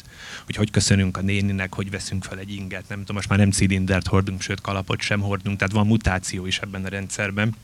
[0.45, 3.51] hogy hogy köszönünk a néninek, hogy veszünk fel egy inget, nem tudom, most már nem
[3.51, 7.55] cilindert hordunk, sőt kalapot sem hordunk, tehát van mutáció is ebben a rendszerben.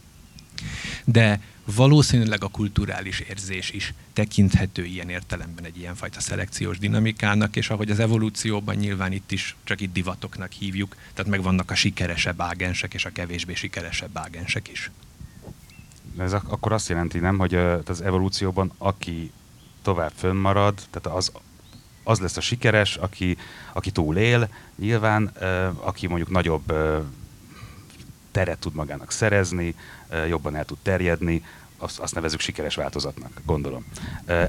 [1.05, 7.91] De valószínűleg a kulturális érzés is tekinthető ilyen értelemben egy ilyenfajta szelekciós dinamikának, és ahogy
[7.91, 13.05] az evolúcióban nyilván itt is csak itt divatoknak hívjuk, tehát megvannak a sikeresebb ágensek és
[13.05, 14.91] a kevésbé sikeresebb ágensek is.
[16.19, 17.55] Ez akkor azt jelenti, nem, hogy
[17.87, 19.33] az evolúcióban aki
[19.83, 21.33] tovább fönnmarad, tehát az,
[22.03, 23.37] az lesz a sikeres, aki,
[23.73, 25.27] aki túlél, nyilván,
[25.81, 26.73] aki mondjuk nagyobb
[28.35, 29.75] teret tud magának szerezni,
[30.29, 31.43] jobban el tud terjedni,
[31.79, 33.85] azt, azt nevezük sikeres változatnak, gondolom.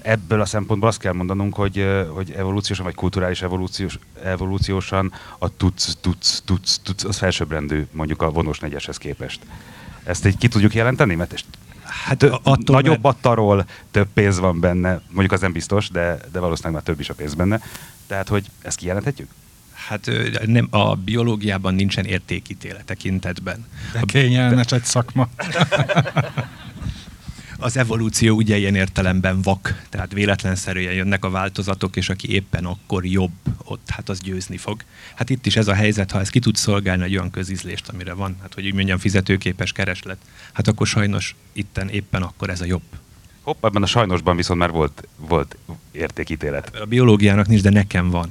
[0.02, 5.98] Ebből a szempontból azt kell mondanunk, hogy, hogy evolúciósan, vagy kulturális evolúciós, evolúciósan a tudsz,
[6.02, 9.40] tudsz, tudsz, tudsz, az felsőbbrendű mondjuk a vonós negyeshez képest.
[10.04, 11.16] Ezt így ki tudjuk jelenteni?
[11.16, 11.46] Mert
[11.84, 16.18] Hát attól, nagyobb mert- a tarol, több pénz van benne, mondjuk az nem biztos, de,
[16.32, 17.62] de valószínűleg már több is a pénz benne.
[18.08, 19.30] Tehát, hogy ezt kijelenthetjük?
[19.88, 20.12] Hát
[20.46, 23.66] nem, a biológiában nincsen értékítéle tekintetben.
[23.92, 25.30] De kényelmes egy szakma.
[27.58, 33.06] Az evolúció ugye ilyen értelemben vak, tehát véletlenszerűen jönnek a változatok, és aki éppen akkor
[33.06, 33.32] jobb,
[33.64, 34.84] ott hát az győzni fog.
[35.16, 38.14] Hát itt is ez a helyzet, ha ez ki tud szolgálni egy olyan közízlést, amire
[38.14, 40.18] van, hát hogy úgy mondjam, fizetőképes kereslet,
[40.54, 42.84] hát akkor sajnos itten éppen akkor ez a jobb.
[43.46, 45.58] Hopp, ebben a sajnosban viszont már volt, volt
[45.92, 46.72] értékítélet.
[46.82, 48.30] A biológiának nincs, de nekem van.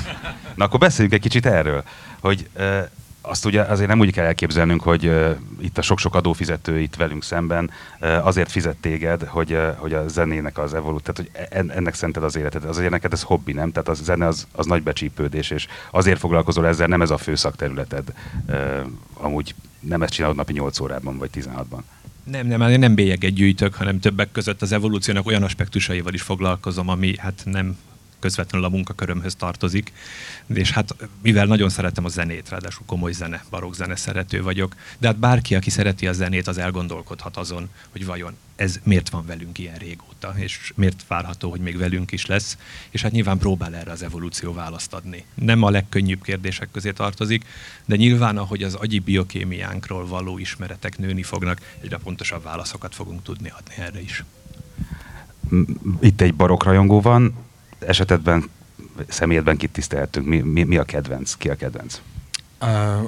[0.56, 1.84] Na akkor beszéljünk egy kicsit erről,
[2.20, 2.78] hogy uh,
[3.20, 7.24] azt ugye azért nem úgy kell elképzelnünk, hogy uh, itt a sok-sok adófizető itt velünk
[7.24, 11.70] szemben uh, azért fizet téged, hogy, uh, hogy a zenének az evolút, tehát hogy en,
[11.70, 12.64] ennek szented az életed.
[12.64, 13.72] Azért neked ez hobbi, nem?
[13.72, 17.34] Tehát a zene az, az nagy becsípődés, és azért foglalkozol ezzel, nem ez a fő
[17.34, 18.12] szakterületed.
[18.48, 18.80] Uh,
[19.12, 21.80] amúgy nem ezt csinálod napi 8 órában vagy 16-ban.
[22.24, 26.88] Nem, nem, én nem bélyeget gyűjtök, hanem többek között az evolúciónak olyan aspektusaival is foglalkozom,
[26.88, 27.76] ami hát nem
[28.24, 29.92] közvetlenül a munkakörömhöz tartozik,
[30.46, 35.06] és hát mivel nagyon szeretem a zenét, ráadásul komoly zene, barokk zene szerető vagyok, de
[35.06, 39.58] hát bárki, aki szereti a zenét, az elgondolkodhat azon, hogy vajon ez miért van velünk
[39.58, 42.58] ilyen régóta, és miért várható, hogy még velünk is lesz,
[42.90, 45.24] és hát nyilván próbál erre az evolúció választ adni.
[45.34, 47.44] Nem a legkönnyűbb kérdések közé tartozik,
[47.84, 53.52] de nyilván, ahogy az agyi biokémiánkról való ismeretek nőni fognak, egyre pontosabb válaszokat fogunk tudni
[53.58, 54.24] adni erre is.
[56.00, 57.34] Itt egy barokk rajongó van,
[57.86, 58.50] esetedben,
[59.08, 62.00] személyedben kit tiszteltünk, mi, mi, mi a kedvenc, ki a kedvenc?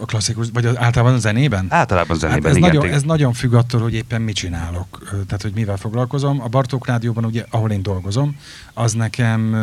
[0.01, 1.67] A klasszikus, vagy az, általában a zenében?
[1.69, 2.75] Általában zenében, hát ez, igen.
[2.75, 6.41] nagyon, ez nagyon függ attól, hogy éppen mit csinálok, tehát hogy mivel foglalkozom.
[6.41, 8.37] A Bartók Rádióban, ugye, ahol én dolgozom,
[8.75, 9.55] az nekem,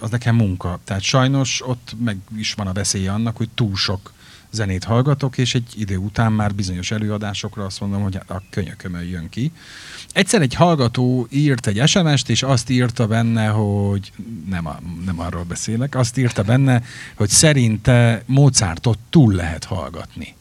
[0.00, 0.78] az nekem munka.
[0.84, 4.12] Tehát sajnos ott meg is van a veszélye annak, hogy túl sok
[4.50, 9.02] zenét hallgatok, és egy idő után már bizonyos előadásokra azt mondom, hogy hát a könyökömön
[9.02, 9.52] jön ki.
[10.12, 14.12] Egyszer egy hallgató írt egy SMS-t, és azt írta benne, hogy
[14.48, 16.82] nem, a, nem arról beszélek, azt írta benne,
[17.14, 20.34] hogy szerinte Mozartot túl lehet hallgatni.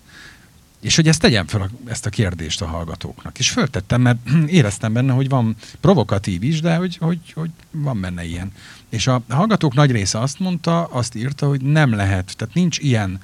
[0.82, 3.40] És hogy ezt tegyem fel a, ezt a kérdést a hallgatóknak.
[3.40, 8.26] És föltettem, mert éreztem benne, hogy van provokatív is, de hogy, hogy, hogy van benne
[8.26, 8.52] ilyen.
[8.90, 13.22] És a hallgatók nagy része azt mondta, azt írta, hogy nem lehet, tehát nincs ilyen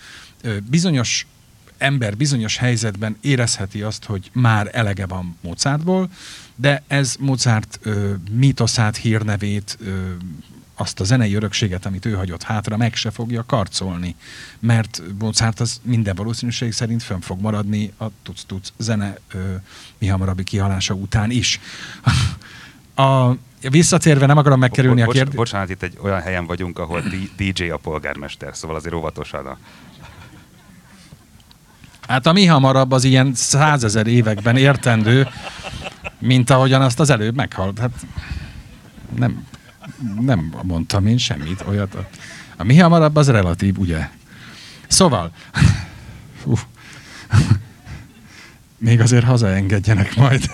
[0.70, 1.28] bizonyos
[1.78, 6.10] ember bizonyos helyzetben érezheti azt, hogy már elege van Mozartból,
[6.56, 10.12] de ez Mozart ö, mítoszát, hírnevét, ö,
[10.76, 14.16] azt a zenei örökséget, amit ő hagyott hátra, meg se fogja karcolni.
[14.60, 19.56] Mert Mozart az minden valószínűség szerint fönn fog maradni a tuc-tuc zene ö,
[19.98, 21.60] mi hamarabbi kihalása után is.
[22.98, 23.38] A,
[23.70, 25.38] visszatérve nem akarom megkerülni a Bocs- kérdést.
[25.38, 27.04] Bocsánat, itt egy olyan helyen vagyunk, ahol
[27.38, 29.58] DJ a polgármester, szóval azért óvatosan a...
[32.08, 35.28] Hát a mi hamarabb az ilyen százezer években értendő,
[36.20, 37.80] mint ahogyan azt az előbb meghalt.
[37.80, 37.92] Hát
[39.16, 39.46] nem,
[40.20, 41.96] nem mondtam én semmit, olyat.
[41.96, 42.08] A,
[42.58, 44.10] a mi hamarabb az relatív, ugye?
[44.88, 45.32] Szóval,
[46.44, 46.54] Hú.
[48.78, 50.50] még azért hazaengedjenek majd.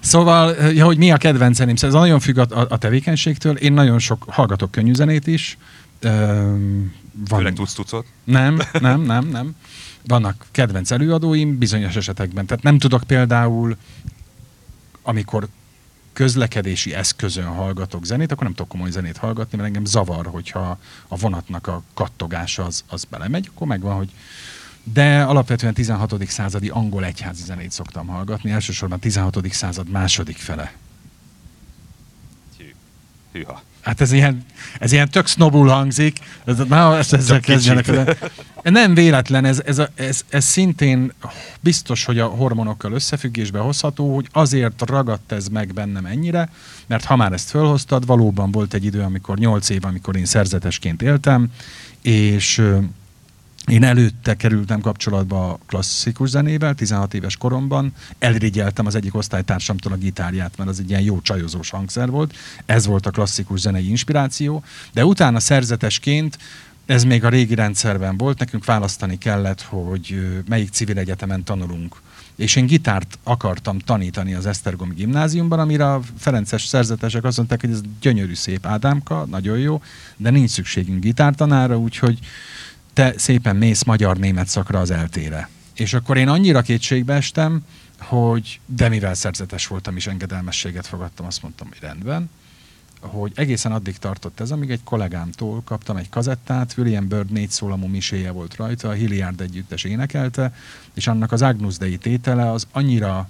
[0.00, 1.76] Szóval, ja, hogy mi a kedvenc zeném?
[1.76, 3.56] Szóval Ez nagyon függ a, a, a tevékenységtől.
[3.56, 5.58] Én nagyon sok hallgatok könnyű zenét is.
[7.28, 8.06] Van, Főleg tudsz tucot?
[8.24, 9.56] nem, nem, nem, nem.
[10.06, 12.46] Vannak kedvenc előadóim bizonyos esetekben.
[12.46, 13.76] Tehát nem tudok például,
[15.02, 15.48] amikor
[16.12, 20.78] közlekedési eszközön hallgatok zenét, akkor nem tudok komoly zenét hallgatni, mert engem zavar, hogyha
[21.08, 24.10] a vonatnak a kattogása az, az belemegy, akkor megvan, hogy
[24.92, 26.28] de alapvetően 16.
[26.28, 29.52] századi angol egyházi zenét szoktam hallgatni, elsősorban 16.
[29.52, 30.72] század második fele.
[32.58, 32.74] Hű.
[33.32, 33.62] Hűha.
[33.80, 34.44] Hát ez ilyen,
[34.78, 36.18] ez ilyen tök sznobul hangzik.
[36.44, 38.16] Ez, na, ezt ezzel kezdjenek.
[38.62, 41.12] nem véletlen, ez, ez, ez, ez szintén
[41.60, 46.50] biztos, hogy a hormonokkal összefüggésbe hozható, hogy azért ragadt ez meg bennem ennyire,
[46.86, 51.02] mert ha már ezt fölhoztad, valóban volt egy idő, amikor 8 év, amikor én szerzetesként
[51.02, 51.48] éltem,
[52.02, 52.62] és
[53.68, 59.96] én előtte kerültem kapcsolatba a klasszikus zenével, 16 éves koromban, elrigyeltem az egyik osztálytársamtól a
[59.96, 62.34] gitárját, mert az egy ilyen jó csajozós hangszer volt,
[62.66, 66.38] ez volt a klasszikus zenei inspiráció, de utána szerzetesként
[66.86, 71.96] ez még a régi rendszerben volt, nekünk választani kellett, hogy melyik civil egyetemen tanulunk.
[72.36, 77.70] És én gitárt akartam tanítani az Esztergomi gimnáziumban, amire a Ferences szerzetesek azt mondták, hogy
[77.70, 79.82] ez gyönyörű szép Ádámka, nagyon jó,
[80.16, 82.18] de nincs szükségünk gitártanára, úgyhogy
[82.98, 85.48] te szépen mész magyar-német szakra az eltére.
[85.74, 87.64] És akkor én annyira kétségbe estem,
[87.98, 92.30] hogy de mivel szerzetes voltam és engedelmességet fogadtam, azt mondtam, hogy rendben,
[93.00, 97.86] hogy egészen addig tartott ez, amíg egy kollégámtól kaptam egy kazettát, William Bird négy szólamú
[97.86, 100.54] miséje volt rajta, a Hilliard együttes énekelte,
[100.94, 103.28] és annak az Agnus Dei tétele az annyira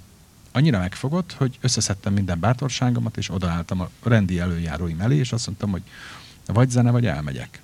[0.51, 5.71] annyira megfogott, hogy összeszedtem minden bátorságomat, és odaálltam a rendi előjáróim elé, és azt mondtam,
[5.71, 5.83] hogy
[6.45, 7.61] vagy zene, vagy elmegyek.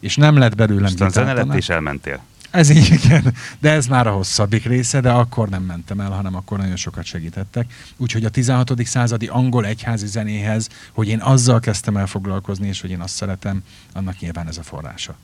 [0.00, 2.20] És nem lett belőlem Aztán zene lett és elmentél.
[2.50, 3.34] Ez így, igen.
[3.58, 7.04] De ez már a hosszabbik része, de akkor nem mentem el, hanem akkor nagyon sokat
[7.04, 7.72] segítettek.
[7.96, 8.84] Úgyhogy a 16.
[8.84, 13.62] századi angol egyházi zenéhez, hogy én azzal kezdtem el foglalkozni, és hogy én azt szeretem,
[13.92, 15.16] annak nyilván ez a forrása.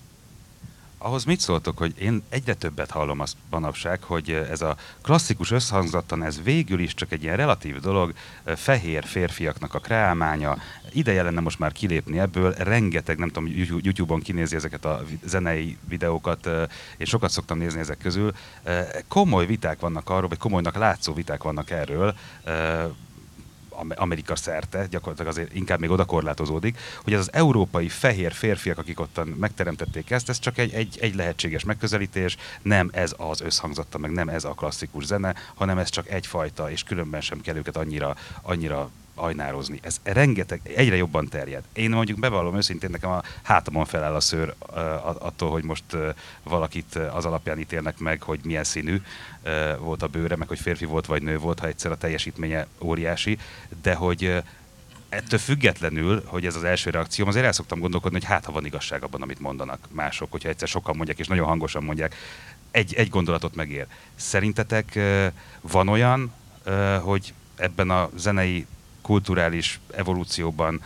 [1.05, 6.23] Ahhoz mit szóltok, hogy én egyre többet hallom azt manapság, hogy ez a klasszikus összhangzattan,
[6.23, 8.13] ez végül is csak egy ilyen relatív dolog,
[8.45, 10.57] fehér férfiaknak a kreálmánya,
[10.93, 16.47] ideje lenne most már kilépni ebből, rengeteg, nem tudom, YouTube-on kinézi ezeket a zenei videókat,
[16.97, 18.33] én sokat szoktam nézni ezek közül,
[19.09, 22.15] komoly viták vannak arról, vagy komolynak látszó viták vannak erről,
[23.89, 29.01] Amerika szerte, gyakorlatilag azért inkább még oda korlátozódik, hogy ez az európai fehér férfiak, akik
[29.01, 34.11] ottan megteremtették ezt, ez csak egy, egy, egy lehetséges megközelítés, nem ez az összhangzatta, meg
[34.11, 38.17] nem ez a klasszikus zene, hanem ez csak egyfajta, és különben sem kell őket annyira,
[38.43, 39.79] annyira ajnározni.
[39.83, 41.65] Ez rengeteg, egyre jobban terjed.
[41.73, 44.55] Én mondjuk bevallom őszintén, nekem a hátamon feláll a szőr
[45.19, 45.85] attól, hogy most
[46.43, 49.03] valakit az alapján ítélnek meg, hogy milyen színű
[49.79, 53.39] volt a bőre, meg hogy férfi volt vagy nő volt, ha egyszer a teljesítménye óriási,
[53.83, 54.43] de hogy
[55.09, 58.65] ettől függetlenül, hogy ez az első reakcióm, azért el szoktam gondolkodni, hogy hát ha van
[58.65, 62.15] igazság abban, amit mondanak mások, hogyha egyszer sokan mondják, és nagyon hangosan mondják,
[62.71, 63.87] egy, egy gondolatot megér.
[64.15, 64.99] Szerintetek
[65.61, 66.33] van olyan,
[67.01, 68.67] hogy ebben a zenei
[69.03, 70.81] kulturális evolúcióban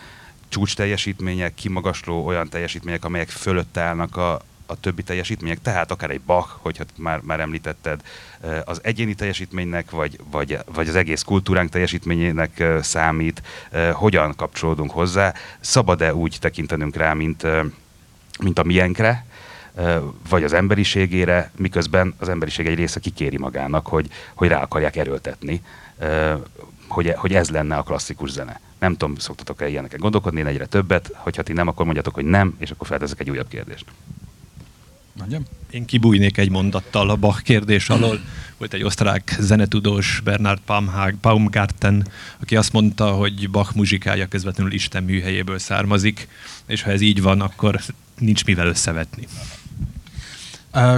[0.49, 6.21] csúcs teljesítmények, kimagasló olyan teljesítmények, amelyek fölött állnak a, a többi teljesítmények, tehát akár egy
[6.21, 8.01] Bach, hogyha már, már említetted,
[8.41, 14.35] eh, az egyéni teljesítménynek, vagy, vagy, vagy az egész kultúránk teljesítményének eh, számít, eh, hogyan
[14.35, 17.43] kapcsolódunk hozzá, szabad-e úgy tekintenünk rá, mint,
[18.39, 19.25] mint a miénkre,
[20.29, 25.61] vagy az emberiségére, miközben az emberiség egy része kikéri magának, hogy, hogy rá akarják erőltetni,
[26.87, 28.59] hogy, hogy ez lenne a klasszikus zene.
[28.79, 32.55] Nem tudom, szoktatok-e ilyeneket gondolkodni, én egyre többet, hogyha ti nem, akkor mondjatok, hogy nem,
[32.57, 33.85] és akkor felteszek egy újabb kérdést.
[35.17, 35.43] Mondjam?
[35.69, 38.19] Én kibújnék egy mondattal a Bach kérdés alól.
[38.57, 42.07] Volt egy osztrák zenetudós, Bernard Baumhag, Baumgarten,
[42.41, 46.27] aki azt mondta, hogy Bach muzsikája közvetlenül Isten műhelyéből származik,
[46.65, 47.79] és ha ez így van, akkor
[48.17, 49.27] nincs mivel összevetni.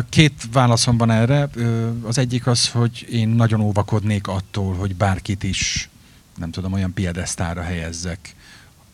[0.10, 1.50] Két válaszom van erre.
[2.04, 5.90] Az egyik az, hogy én nagyon óvakodnék attól, hogy bárkit is,
[6.38, 8.36] nem tudom, olyan piedesztára helyezzek,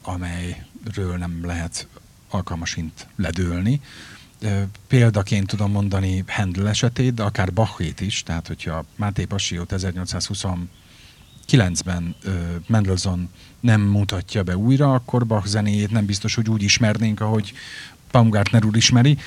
[0.02, 1.88] amelyről nem lehet
[2.30, 3.82] alkalmasint ledőlni.
[4.88, 12.32] Példaként tudom mondani Handel esetét, de akár Bachét is, tehát hogyha Máté Passiót 1829-ben ö,
[12.68, 17.54] Mendelssohn nem mutatja be újra, akkor Bach zenéjét nem biztos, hogy úgy ismernénk, ahogy
[18.12, 19.18] Baumgartner úr ismeri.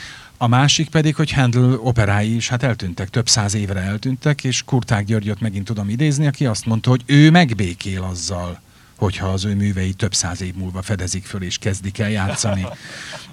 [0.40, 5.04] A másik pedig, hogy Handel operái is hát eltűntek, több száz évre eltűntek, és Kurták
[5.04, 8.60] Györgyöt megint tudom idézni, aki azt mondta, hogy ő megbékél azzal,
[8.96, 12.66] hogyha az ő művei több száz év múlva fedezik föl és kezdik el játszani.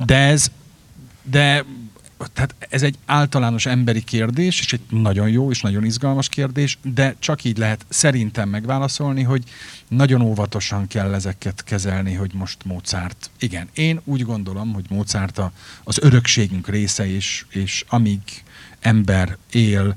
[0.05, 0.51] De ez,
[1.23, 1.65] de
[2.33, 7.15] tehát ez egy általános emberi kérdés, és egy nagyon jó és nagyon izgalmas kérdés, de
[7.19, 9.43] csak így lehet szerintem megválaszolni, hogy
[9.87, 13.29] nagyon óvatosan kell ezeket kezelni, hogy most Mozart.
[13.39, 15.51] Igen, én úgy gondolom, hogy Mozart a,
[15.83, 18.21] az örökségünk része, és, és amíg
[18.79, 19.95] ember él,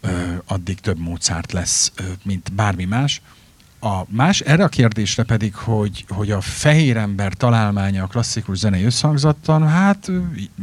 [0.00, 3.20] ö, addig több Mozart lesz, ö, mint bármi más.
[3.84, 8.84] A más, erre a kérdésre pedig, hogy, hogy a fehér ember találmánya a klasszikus zenei
[8.84, 10.10] összhangzattan, hát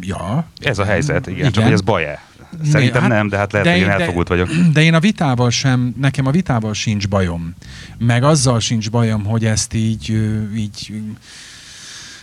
[0.01, 0.45] ja.
[0.60, 1.51] Ez a helyzet, igen, igen.
[1.51, 2.23] csak hogy ez baj-e?
[2.71, 4.49] Szerintem Hát, nem, de hát lehet, hogy én elfogult vagyok.
[4.73, 7.55] De én a vitával sem, nekem a vitával sincs bajom.
[7.97, 10.10] Meg azzal sincs bajom, hogy ezt így,
[10.55, 10.93] így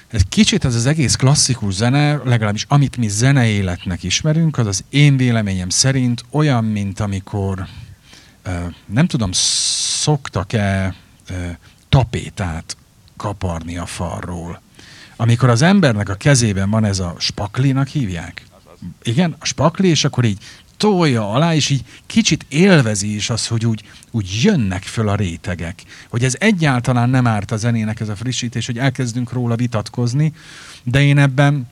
[0.09, 5.17] ez kicsit az az egész klasszikus zene, legalábbis amit mi zeneéletnek ismerünk, az az én
[5.17, 7.67] véleményem szerint olyan, mint amikor
[8.87, 10.95] nem tudom, szoktak-e
[11.89, 12.77] tapétát
[13.17, 14.61] kaparni a falról.
[15.17, 18.47] Amikor az embernek a kezében van ez a spaklinak hívják?
[19.03, 20.39] Igen, a spakli, és akkor így
[20.77, 25.83] tolja alá, és így kicsit élvezi is az, hogy úgy, úgy jönnek föl a rétegek.
[26.09, 30.33] Hogy ez egyáltalán nem árt a zenének ez a frissítés, hogy elkezdünk róla vitatkozni,
[30.83, 31.69] de én ebben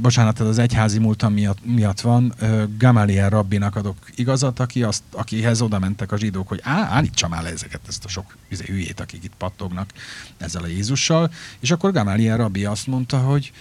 [0.00, 2.34] bocsánat, ez az egyházi múltam miatt, miatt van.
[2.78, 7.42] Gamaliel rabbinak adok igazat, aki azt, akihez oda mentek a zsidók, hogy á, állítsa már
[7.42, 9.90] le ezeket, ezt a sok izé, hülyét, akik itt pattognak
[10.38, 11.32] ezzel a Jézussal.
[11.60, 13.52] És akkor Gamaliel rabbi azt mondta, hogy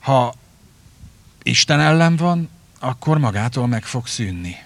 [0.00, 0.34] ha
[1.42, 2.48] Isten ellen van,
[2.78, 4.56] akkor magától meg fog szűnni.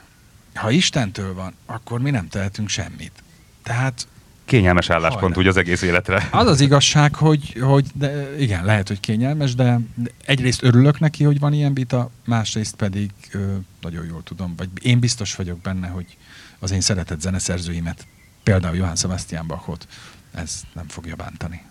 [0.54, 3.22] Ha Istentől van, akkor mi nem tehetünk semmit.
[3.62, 4.06] Tehát
[4.50, 5.38] kényelmes álláspont Hajrá.
[5.38, 6.28] úgy az egész életre.
[6.30, 9.80] Az az igazság, hogy, hogy de igen, lehet, hogy kényelmes, de
[10.24, 14.98] egyrészt örülök neki, hogy van ilyen vita, másrészt pedig ö, nagyon jól tudom, vagy én
[14.98, 16.16] biztos vagyok benne, hogy
[16.58, 18.06] az én szeretett zeneszerzőimet,
[18.42, 19.86] például Johann Sebastian Bachot,
[20.34, 21.62] ez nem fogja bántani.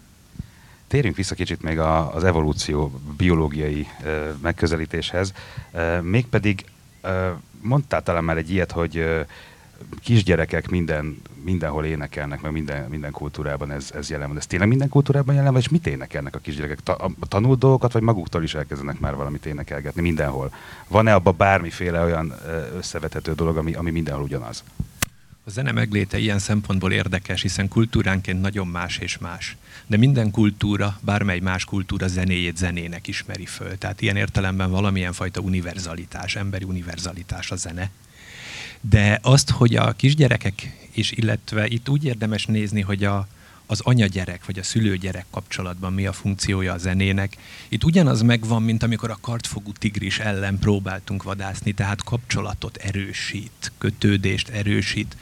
[0.87, 5.33] Térjünk vissza kicsit még a, az evolúció biológiai ö, megközelítéshez.
[5.71, 6.65] Ö, mégpedig
[7.01, 7.29] ö,
[7.61, 9.25] mondtál talán már egy ilyet, hogy
[10.01, 14.37] kisgyerekek minden, mindenhol énekelnek, meg minden, minden kultúrában ez, ez jelen van.
[14.37, 16.79] Ez tényleg minden kultúrában jelen van, és mit énekelnek a kisgyerekek?
[16.79, 20.53] Ta, a, tanult dolgokat, vagy maguktól is elkezdenek már valamit énekelgetni mindenhol?
[20.87, 22.33] Van-e abban bármiféle olyan
[22.77, 24.63] összevethető dolog, ami, ami mindenhol ugyanaz?
[25.49, 29.57] A zene megléte ilyen szempontból érdekes, hiszen kultúránként nagyon más és más.
[29.87, 33.77] De minden kultúra, bármely más kultúra zenéjét zenének ismeri föl.
[33.77, 37.89] Tehát ilyen értelemben valamilyen fajta univerzalitás, emberi univerzalitás a zene.
[38.81, 43.27] De azt, hogy a kisgyerekek is, illetve itt úgy érdemes nézni, hogy a,
[43.65, 47.37] az anya-gyerek vagy a szülő-gyerek kapcsolatban mi a funkciója a zenének.
[47.67, 54.49] Itt ugyanaz megvan, mint amikor a kartfogú tigris ellen próbáltunk vadászni, tehát kapcsolatot erősít, kötődést
[54.49, 55.17] erősít.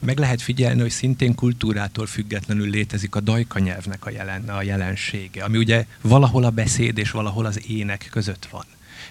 [0.00, 5.44] Meg lehet figyelni, hogy szintén kultúrától függetlenül létezik a dajka nyelvnek a, jelen, a jelensége,
[5.44, 8.64] ami ugye valahol a beszéd és valahol az ének között van.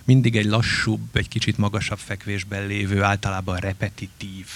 [0.04, 4.48] Mindig egy lassúbb, egy kicsit magasabb fekvésben lévő, általában repetitív,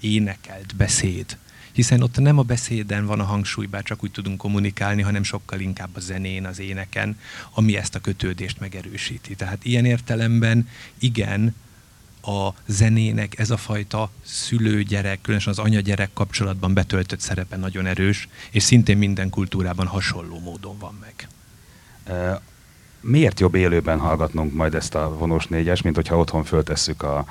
[0.00, 1.36] énekelt beszéd
[1.74, 5.60] hiszen ott nem a beszéden van a hangsúly, bár csak úgy tudunk kommunikálni, hanem sokkal
[5.60, 7.18] inkább a zenén, az éneken,
[7.50, 9.34] ami ezt a kötődést megerősíti.
[9.34, 10.68] Tehát ilyen értelemben
[10.98, 11.54] igen,
[12.22, 18.62] a zenének ez a fajta szülő-gyerek, különösen az anya-gyerek kapcsolatban betöltött szerepe nagyon erős, és
[18.62, 21.28] szintén minden kultúrában hasonló módon van meg.
[23.06, 27.24] Miért jobb élőben hallgatnunk majd ezt a vonós négyes, mint hogyha otthon föltesszük a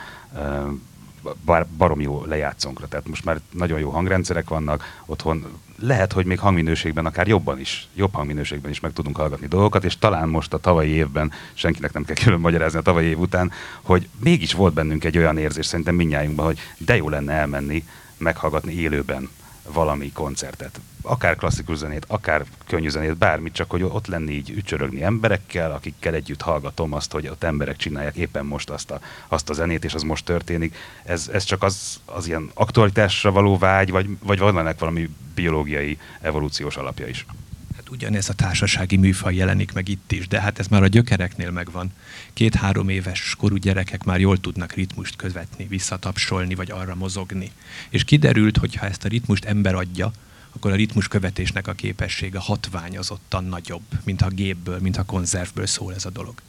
[1.46, 2.88] bar, baromi jó lejátszónkra.
[2.88, 5.46] Tehát most már nagyon jó hangrendszerek vannak, otthon
[5.80, 9.98] lehet, hogy még hangminőségben akár jobban is, jobb hangminőségben is meg tudunk hallgatni dolgokat, és
[9.98, 13.52] talán most a tavalyi évben, senkinek nem kell külön magyarázni a tavalyi év után,
[13.82, 17.84] hogy mégis volt bennünk egy olyan érzés szerintem mindnyájunkban, hogy de jó lenne elmenni,
[18.18, 19.30] meghallgatni élőben
[19.72, 20.80] valami koncertet.
[21.02, 26.14] Akár klasszikus zenét, akár könnyű zenét, bármit, csak hogy ott lenni így ücsörögni emberekkel, akikkel
[26.14, 29.94] együtt hallgatom azt, hogy ott emberek csinálják éppen most azt a, azt a zenét, és
[29.94, 30.76] az most történik.
[31.04, 35.98] Ez, ez csak az, az ilyen aktualitásra való vágy, vagy, vagy van ennek valami biológiai,
[36.22, 37.26] evolúciós alapja is?
[37.84, 41.52] Hát ugyanez a társasági műfaj jelenik meg itt is, de hát ez már a gyökereknél
[41.52, 41.92] megvan.
[42.34, 47.52] Két-három éves korú gyerekek már jól tudnak ritmust követni, visszatapsolni, vagy arra mozogni.
[47.90, 50.12] És kiderült, hogy ha ezt a ritmust ember adja,
[50.56, 55.94] akkor a ritmus követésnek a képessége hatványozottan nagyobb, mint ha gépből, mint ha konzervből szól
[55.94, 56.42] ez a dolog.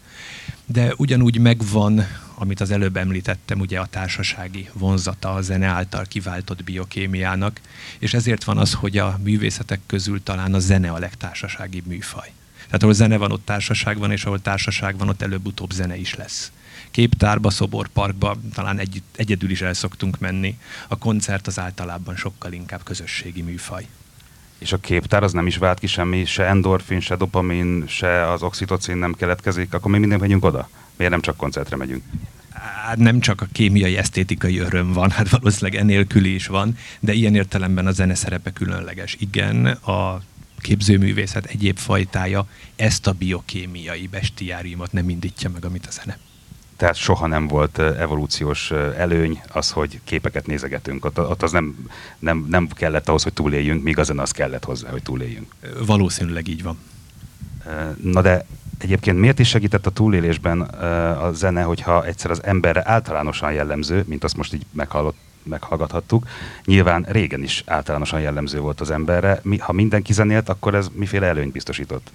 [0.66, 6.64] De ugyanúgy megvan, amit az előbb említettem, ugye a társasági vonzata a zene által kiváltott
[6.64, 7.60] biokémiának,
[7.98, 12.32] és ezért van az, hogy a művészetek közül talán a zene a legtársaságibb műfaj.
[12.66, 16.14] Tehát ahol zene van, ott társaság van, és ahol társaság van, ott előbb-utóbb zene is
[16.14, 16.52] lesz.
[16.90, 20.58] Képtárba, szoborparkba talán egy, egyedül is el szoktunk menni.
[20.88, 23.86] A koncert az általában sokkal inkább közösségi műfaj.
[24.58, 28.42] És a képtár az nem is vált ki semmi, se endorfin, se dopamin, se az
[28.42, 30.68] oxitocin nem keletkezik, akkor mi minden megyünk oda?
[30.96, 32.02] Miért nem csak koncertre megyünk?
[32.84, 37.34] Hát nem csak a kémiai, esztétikai öröm van, hát valószínűleg enélkül is van, de ilyen
[37.34, 39.16] értelemben a zene szerepe különleges.
[39.20, 40.22] Igen, a
[40.58, 42.46] képzőművészet egyéb fajtája
[42.76, 46.18] ezt a biokémiai bestiáriumot nem indítja meg, amit a zene.
[46.76, 51.04] Tehát soha nem volt evolúciós előny az, hogy képeket nézegetünk.
[51.04, 54.64] Ott, ott az nem, nem, nem kellett ahhoz, hogy túléljünk, míg a zene az kellett
[54.64, 55.54] hozzá, hogy túléljünk.
[55.86, 56.78] Valószínűleg így van.
[58.02, 58.46] Na de
[58.78, 64.24] egyébként miért is segített a túlélésben a zene, hogyha egyszer az emberre általánosan jellemző, mint
[64.24, 66.26] azt most így meghallott, meghallgathattuk,
[66.64, 69.40] nyilván régen is általánosan jellemző volt az emberre.
[69.42, 72.12] Mi, ha mindenki zenélt, akkor ez miféle előnyt biztosított?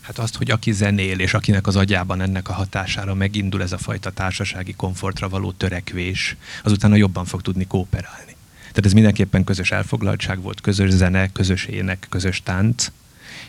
[0.00, 3.78] Hát azt, hogy aki zenél, és akinek az agyában ennek a hatására megindul ez a
[3.78, 8.36] fajta társasági komfortra való törekvés, azután jobban fog tudni kooperálni.
[8.58, 12.90] Tehát ez mindenképpen közös elfoglaltság volt, közös zene, közös ének, közös tánc,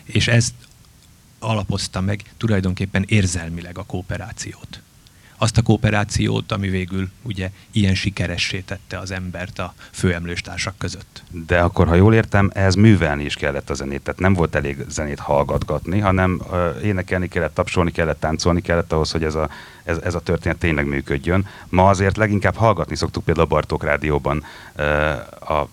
[0.04, 0.54] és ez
[1.38, 4.80] alapozta meg tulajdonképpen érzelmileg a kooperációt.
[5.42, 11.22] Azt a kooperációt, ami végül ugye ilyen sikeressé tette az embert a főemlős társak között.
[11.46, 14.02] De akkor, ha jól értem, ehhez művelni is kellett a zenét.
[14.02, 16.42] Tehát nem volt elég zenét hallgatgatni, hanem
[16.82, 19.50] énekelni kellett, tapsolni kellett, táncolni kellett ahhoz, hogy ez a,
[19.84, 21.46] ez, ez a történet tényleg működjön.
[21.68, 24.44] Ma azért leginkább hallgatni szoktuk például a Bartók Rádióban,
[25.38, 25.68] a, a,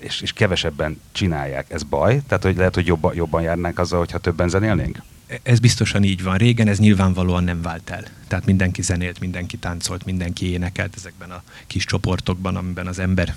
[0.00, 1.70] és, és kevesebben csinálják.
[1.70, 2.20] Ez baj?
[2.28, 5.02] Tehát, hogy lehet, hogy jobban, jobban járnánk azzal, hogyha többen zenélnénk?
[5.42, 6.36] Ez biztosan így van.
[6.36, 8.04] Régen ez nyilvánvalóan nem vált el.
[8.28, 13.36] Tehát mindenki zenélt, mindenki táncolt, mindenki énekelt ezekben a kis csoportokban, amiben az ember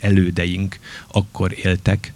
[0.00, 2.12] elődeink akkor éltek.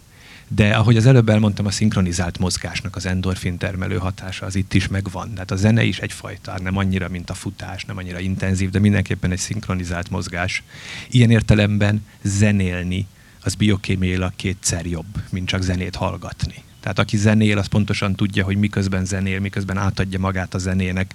[0.48, 4.88] De ahogy az előbb elmondtam, a szinkronizált mozgásnak az endorfin termelő hatása az itt is
[4.88, 5.32] megvan.
[5.32, 9.30] Tehát a zene is egyfajta, nem annyira, mint a futás, nem annyira intenzív, de mindenképpen
[9.30, 10.62] egy szinkronizált mozgás.
[11.10, 13.06] Ilyen értelemben zenélni
[13.42, 16.62] az biokémiailag kétszer jobb, mint csak zenét hallgatni.
[16.84, 21.14] Tehát aki zenél, az pontosan tudja, hogy miközben zenél, miközben átadja magát a zenének,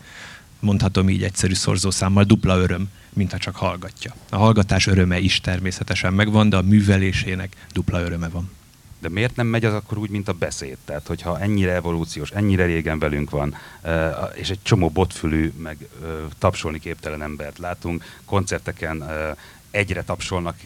[0.59, 4.15] mondhatom így egyszerű szorzószámmal, dupla öröm, mint ha csak hallgatja.
[4.29, 8.49] A hallgatás öröme is természetesen megvan, de a művelésének dupla öröme van.
[8.99, 10.77] De miért nem megy az akkor úgy, mint a beszéd?
[10.85, 13.55] Tehát, hogyha ennyire evolúciós, ennyire régen velünk van,
[14.33, 15.87] és egy csomó botfülű, meg
[16.37, 19.03] tapsolni képtelen embert látunk, koncerteken
[19.71, 20.57] egyre tapsolnak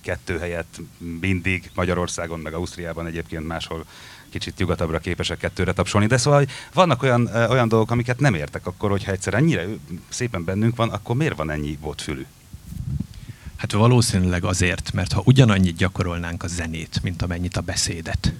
[0.00, 0.80] kettő helyett
[1.20, 3.84] mindig Magyarországon, meg Ausztriában egyébként máshol
[4.34, 8.90] kicsit nyugatabbra képesek kettőre tapsolni, de szóval vannak olyan, olyan dolgok, amiket nem értek akkor,
[8.90, 9.66] hogyha egyszer ennyire
[10.08, 12.26] szépen bennünk van, akkor miért van ennyi botfülű?
[13.56, 18.32] Hát valószínűleg azért, mert ha ugyanannyit gyakorolnánk a zenét, mint amennyit a beszédet,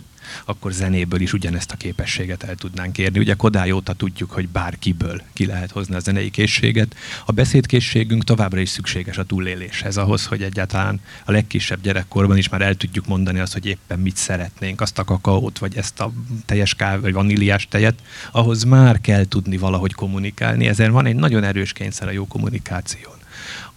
[0.45, 3.19] akkor zenéből is ugyanezt a képességet el tudnánk érni.
[3.19, 6.97] Ugye Kodály óta tudjuk, hogy bárkiből ki lehet hozni a zenei készséget.
[7.25, 12.63] A beszédkészségünk továbbra is szükséges a túléléshez, ahhoz, hogy egyáltalán a legkisebb gyerekkorban is már
[12.63, 16.13] el tudjuk mondani azt, hogy éppen mit szeretnénk, azt a kakaót, vagy ezt a
[16.47, 17.99] teljes kávé, vagy vaníliás tejet,
[18.31, 20.67] ahhoz már kell tudni valahogy kommunikálni.
[20.67, 23.13] Ezen van egy nagyon erős kényszer a jó kommunikáción.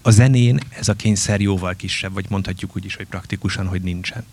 [0.02, 4.26] A zenén ez a kényszer jóval kisebb, vagy mondhatjuk úgy is, hogy praktikusan, hogy nincsen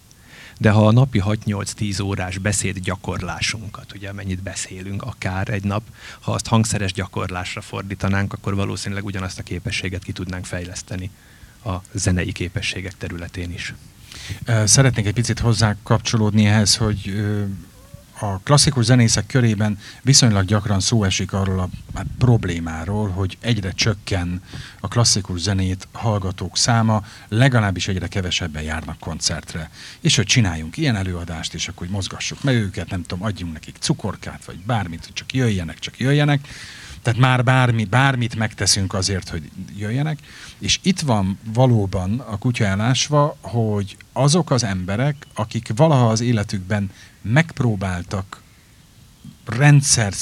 [0.58, 5.82] de ha a napi 6-8-10 órás beszéd gyakorlásunkat, ugye mennyit beszélünk akár egy nap,
[6.20, 11.10] ha azt hangszeres gyakorlásra fordítanánk, akkor valószínűleg ugyanazt a képességet ki tudnánk fejleszteni
[11.64, 13.74] a zenei képességek területén is.
[14.64, 17.24] Szeretnék egy picit hozzá kapcsolódni ehhez, hogy
[18.20, 24.42] a klasszikus zenészek körében viszonylag gyakran szó esik arról a hát, problémáról, hogy egyre csökken
[24.80, 29.70] a klasszikus zenét hallgatók száma, legalábbis egyre kevesebben járnak koncertre.
[30.00, 33.76] És hogy csináljunk ilyen előadást, és akkor hogy mozgassuk meg őket, nem tudom, adjunk nekik
[33.78, 36.48] cukorkát, vagy bármit, hogy csak jöjjenek, csak jöjjenek.
[37.02, 40.18] Tehát már bármi, bármit megteszünk azért, hogy jöjjenek.
[40.58, 46.90] És itt van valóban a kutya elásva, hogy azok az emberek, akik valaha az életükben
[47.24, 48.42] megpróbáltak
[49.44, 50.12] rendszer,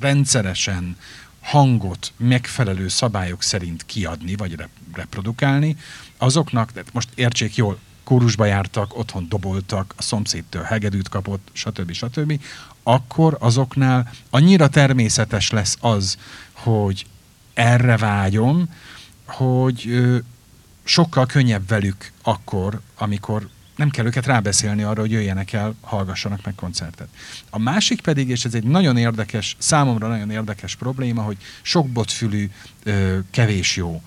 [0.00, 0.96] rendszeresen
[1.40, 4.56] hangot megfelelő szabályok szerint kiadni, vagy
[4.92, 5.76] reprodukálni,
[6.16, 11.92] azoknak, de most értsék jól, kórusba jártak, otthon doboltak, a szomszédtől hegedűt kapott, stb.
[11.92, 12.40] stb.,
[12.82, 16.18] akkor azoknál annyira természetes lesz az,
[16.52, 17.06] hogy
[17.54, 18.74] erre vágyom,
[19.26, 20.00] hogy
[20.84, 23.48] sokkal könnyebb velük akkor, amikor
[23.78, 27.08] nem kell őket rábeszélni arra, hogy jöjjenek el, hallgassanak meg koncertet.
[27.50, 32.50] A másik pedig, és ez egy nagyon érdekes, számomra nagyon érdekes probléma, hogy sok botfülű,
[33.30, 34.02] kevés jó.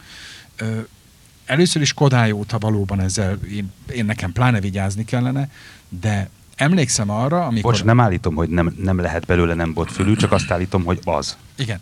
[1.45, 5.49] Először is Kodály óta valóban ezzel én, én nekem pláne vigyázni kellene,
[5.89, 7.72] de emlékszem arra, amikor...
[7.72, 11.38] Bocs, nem állítom, hogy nem, nem lehet belőle nem botfülű, csak azt állítom, hogy az.
[11.55, 11.82] Igen.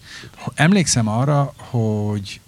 [0.53, 2.39] Emlékszem arra, hogy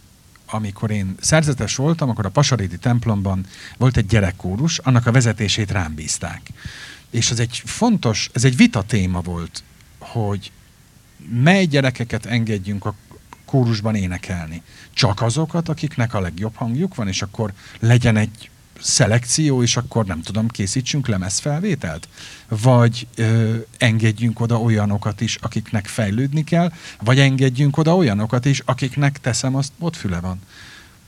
[0.52, 3.46] amikor én szerzetes voltam, akkor a Pasarédi templomban
[3.78, 6.42] volt egy gyerekkórus, annak a vezetését rám bízták.
[7.10, 9.64] És ez egy fontos, ez egy vita téma volt,
[10.00, 10.52] hogy
[11.30, 12.96] mely gyerekeket engedjünk a
[13.46, 14.62] kórusban énekelni.
[14.94, 18.51] Csak azokat, akiknek a legjobb hangjuk van, és akkor legyen egy
[18.82, 22.08] szelekció, és akkor nem tudom, készítsünk lemezfelvételt?
[22.48, 26.72] Vagy ö, engedjünk oda olyanokat is, akiknek fejlődni kell,
[27.04, 30.40] vagy engedjünk oda olyanokat is, akiknek teszem azt, ott füle van.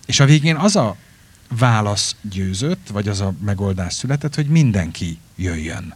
[0.05, 0.95] És a végén az a
[1.57, 5.95] válasz győzött, vagy az a megoldás született, hogy mindenki jöjjön.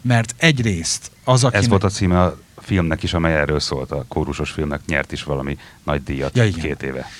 [0.00, 1.56] Mert egyrészt az, aki...
[1.56, 5.22] Ez volt a címe a filmnek is, amely erről szólt, a kórusos filmnek nyert is
[5.22, 7.10] valami nagy díjat ja, két éve.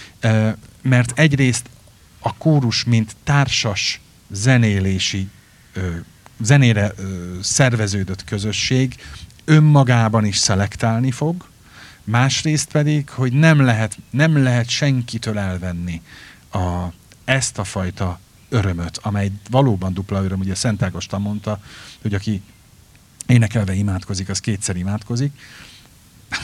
[0.83, 1.67] Mert egyrészt
[2.27, 4.01] a kórus, mint társas
[4.31, 5.29] zenélési,
[5.73, 5.91] ö,
[6.41, 8.95] zenére ö, szerveződött közösség
[9.45, 11.49] önmagában is szelektálni fog,
[12.05, 16.03] másrészt pedig, hogy nem lehet, nem lehet senkitől elvenni
[16.53, 16.85] a,
[17.25, 21.61] ezt a fajta örömöt, amely valóban dupla öröm, ugye Szent Ágoston mondta,
[22.03, 22.43] hogy aki
[23.27, 25.33] énekelve imádkozik, az kétszer imádkozik,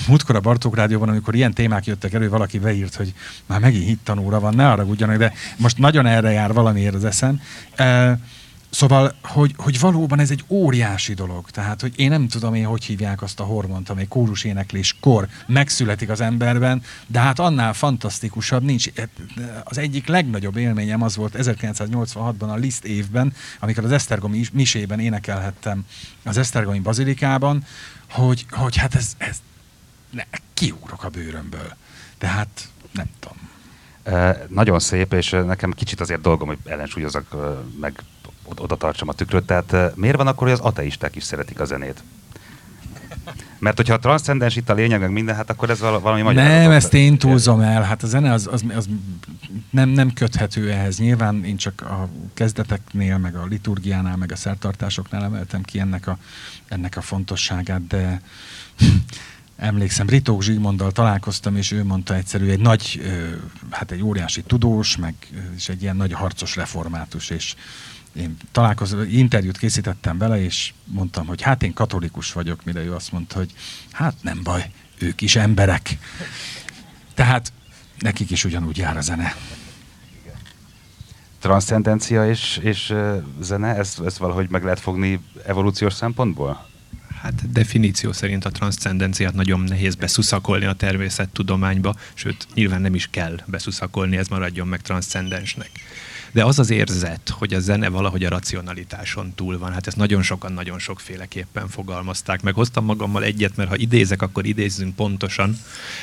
[0.08, 3.14] múltkor a Bartók Rádióban, amikor ilyen témák jöttek elő, valaki beírt, hogy
[3.46, 7.40] már megint hittanóra van, ne arra ugyanak, de most nagyon erre jár valamiért az eszem.
[7.74, 8.18] E,
[8.72, 11.50] Szóval, hogy, hogy valóban ez egy óriási dolog.
[11.50, 16.08] Tehát, hogy én nem tudom én, hogy hívják azt a hormont, amely kórus énekléskor megszületik
[16.08, 18.86] az emberben, de hát annál fantasztikusabb nincs.
[19.64, 25.84] Az egyik legnagyobb élményem az volt 1986-ban a Liszt évben, amikor az Esztergomi misében énekelhettem
[26.24, 27.64] az Esztergomi bazilikában,
[28.10, 29.36] hogy, hogy hát ez, ez
[30.12, 30.22] ne,
[30.54, 31.76] kiugrok a bőrömből.
[32.18, 33.36] Tehát nem tudom.
[34.02, 38.02] E, nagyon szép, és nekem kicsit azért dolgom, hogy ellensúlyozok meg
[38.44, 39.44] oda tartsam a tükröt.
[39.44, 42.02] Tehát miért van akkor, hogy az ateisták is szeretik a zenét?
[43.58, 46.44] Mert hogyha a transzcendens itt a lényeg, meg minden, hát akkor ez valami magyar.
[46.44, 47.82] Nem, ezt én túlzom el.
[47.82, 48.88] Hát a zene az, az, az
[49.70, 50.98] nem, nem köthető ehhez.
[50.98, 56.18] Nyilván én csak a kezdeteknél, meg a liturgiánál, meg a szertartásoknál emeltem ki ennek a,
[56.68, 58.20] ennek a fontosságát, de
[59.56, 63.02] emlékszem, Ritók Zsigmonddal találkoztam, és ő mondta egyszerű, egy nagy,
[63.70, 65.14] hát egy óriási tudós, meg
[65.56, 67.54] és egy ilyen nagy harcos református, és
[68.12, 73.12] én találkozom, interjút készítettem vele, és mondtam, hogy hát én katolikus vagyok, mire ő azt
[73.12, 73.52] mondta, hogy
[73.90, 75.98] hát nem baj, ők is emberek.
[77.14, 77.52] Tehát
[77.98, 79.36] nekik is ugyanúgy jár a zene.
[81.38, 82.94] Transzcendencia és, és
[83.40, 86.70] zene, ezt, ezt valahogy meg lehet fogni evolúciós szempontból?
[87.22, 93.40] Hát definíció szerint a transzcendenciát nagyon nehéz beszuszakolni a természettudományba, sőt, nyilván nem is kell
[93.46, 95.70] beszuszakolni, ez maradjon meg transzcendensnek
[96.32, 100.22] de az az érzet, hogy a zene valahogy a racionalitáson túl van, hát ezt nagyon
[100.22, 102.42] sokan nagyon sokféleképpen fogalmazták.
[102.42, 105.58] Meg hoztam magammal egyet, mert ha idézek, akkor idézzünk pontosan.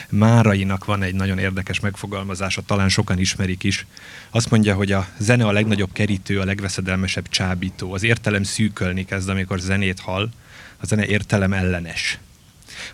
[0.09, 3.85] Márainak van egy nagyon érdekes megfogalmazása, talán sokan ismerik is.
[4.29, 7.93] Azt mondja, hogy a zene a legnagyobb kerítő, a legveszedelmesebb csábító.
[7.93, 10.29] Az értelem szűkölni kezd, amikor zenét hall,
[10.81, 12.19] a zene értelem ellenes.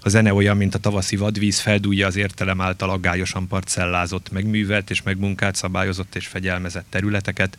[0.02, 5.02] A zene olyan, mint a tavaszi vadvíz, feldújja az értelem által aggályosan parcellázott, megművelt és
[5.02, 7.58] megmunkált, szabályozott és fegyelmezett területeket,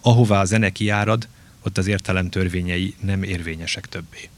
[0.00, 1.28] ahová a zene kiárad,
[1.62, 4.28] ott az értelem törvényei nem érvényesek többé.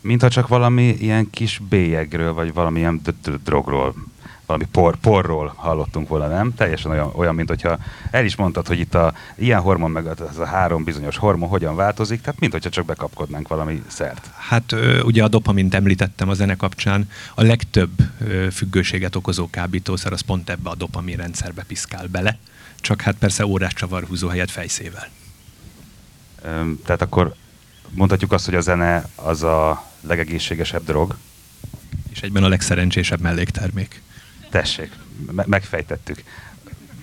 [0.00, 3.00] Mintha csak valami ilyen kis bélyegről, vagy valamilyen
[3.44, 3.94] drogról
[4.46, 6.54] valami por, porról hallottunk volna, nem?
[6.54, 7.78] Teljesen olyan, olyan, mint hogyha
[8.10, 11.76] el is mondtad, hogy itt a ilyen hormon, meg az a három bizonyos hormon hogyan
[11.76, 14.30] változik, tehát mint hogyha csak bekapkodnánk valami szert.
[14.36, 17.90] Hát ugye a dopamint említettem a zene kapcsán, a legtöbb
[18.52, 22.38] függőséget okozó kábítószer az pont ebbe a dopamin rendszerbe piszkál bele,
[22.80, 25.08] csak hát persze órás csavarhúzó helyett fejszével.
[26.84, 27.34] Tehát akkor
[27.90, 31.16] mondhatjuk azt, hogy a zene az a legegészségesebb drog.
[32.10, 34.02] És egyben a legszerencsésebb melléktermék.
[34.50, 34.90] Tessék,
[35.32, 36.22] me- megfejtettük.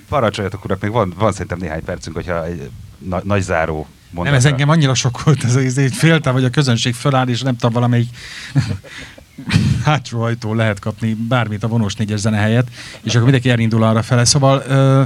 [0.10, 4.24] Parancsoljatok urak, még van, van szerintem néhány percünk, hogyha egy na- nagy záró mondatra.
[4.24, 7.56] Nem, ez engem annyira sokkolt, ez, ez, ez féltem, hogy a közönség föláll, és nem
[7.56, 8.10] tudom, valamelyik
[9.86, 12.68] hátsó ajtó lehet kapni bármit a vonós négyes zene helyett,
[13.02, 14.26] és akkor mindenki elindul arra fele.
[14.26, 15.04] Szóval ö,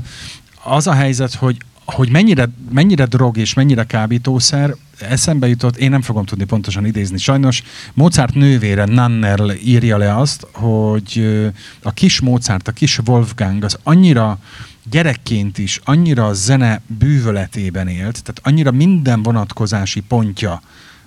[0.64, 1.58] az a helyzet, hogy
[1.96, 7.18] hogy mennyire, mennyire drog és mennyire kábítószer, eszembe jutott, én nem fogom tudni pontosan idézni.
[7.18, 7.64] Sajnos
[7.94, 11.42] Mozart nővére Nannerl írja le azt, hogy
[11.82, 14.40] a kis Mozart, a kis Wolfgang az annyira
[14.90, 20.62] gyerekként is annyira a zene bűvöletében élt, tehát annyira minden vonatkozási pontja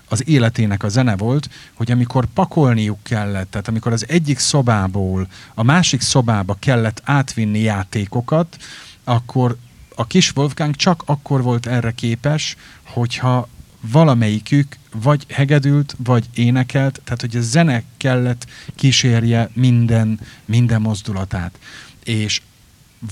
[0.08, 5.62] az életének a zene volt, hogy amikor pakolniuk kellett, tehát amikor az egyik szobából a
[5.62, 8.56] másik szobába kellett átvinni játékokat,
[9.04, 9.56] akkor
[9.94, 13.48] a kis Wolfgang csak akkor volt erre képes, hogyha
[13.80, 21.58] valamelyikük vagy hegedült, vagy énekelt, tehát hogy a zene kellett kísérje minden, minden mozdulatát.
[22.04, 22.42] És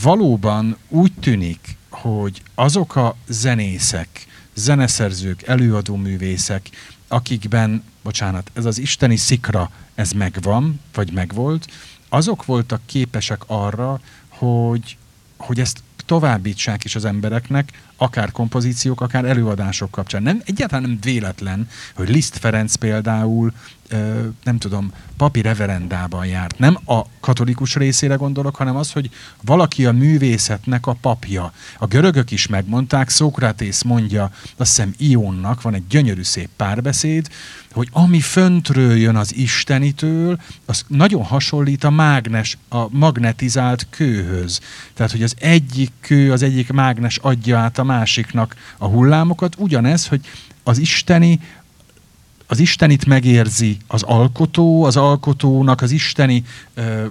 [0.03, 6.71] valóban úgy tűnik, hogy azok a zenészek, zeneszerzők, előadóművészek,
[7.09, 11.67] akikben, bocsánat, ez az isteni szikra, ez megvan, vagy megvolt,
[12.09, 14.97] azok voltak képesek arra, hogy,
[15.37, 17.69] hogy ezt továbbítsák is az embereknek,
[17.99, 20.23] akár kompozíciók, akár előadások kapcsán.
[20.23, 23.53] Nem, egyáltalán nem véletlen, hogy Liszt Ferenc például
[24.45, 26.59] nem tudom, papi reverendában járt.
[26.59, 29.11] Nem a katolikus részére gondolok, hanem az, hogy
[29.45, 31.53] valaki a művészetnek a papja.
[31.79, 37.29] A görögök is megmondták, Szókratész mondja, azt hiszem Ionnak van egy gyönyörű szép párbeszéd,
[37.73, 44.61] hogy ami föntről jön az Istenitől, az nagyon hasonlít a mágnes, a magnetizált kőhöz.
[44.95, 50.07] Tehát, hogy az egyik kő, az egyik mágnes adja át a másiknak a hullámokat, ugyanez,
[50.07, 50.21] hogy
[50.63, 51.41] az isteni
[52.51, 57.07] az Istenit megérzi az alkotó, az alkotónak az isteni ö,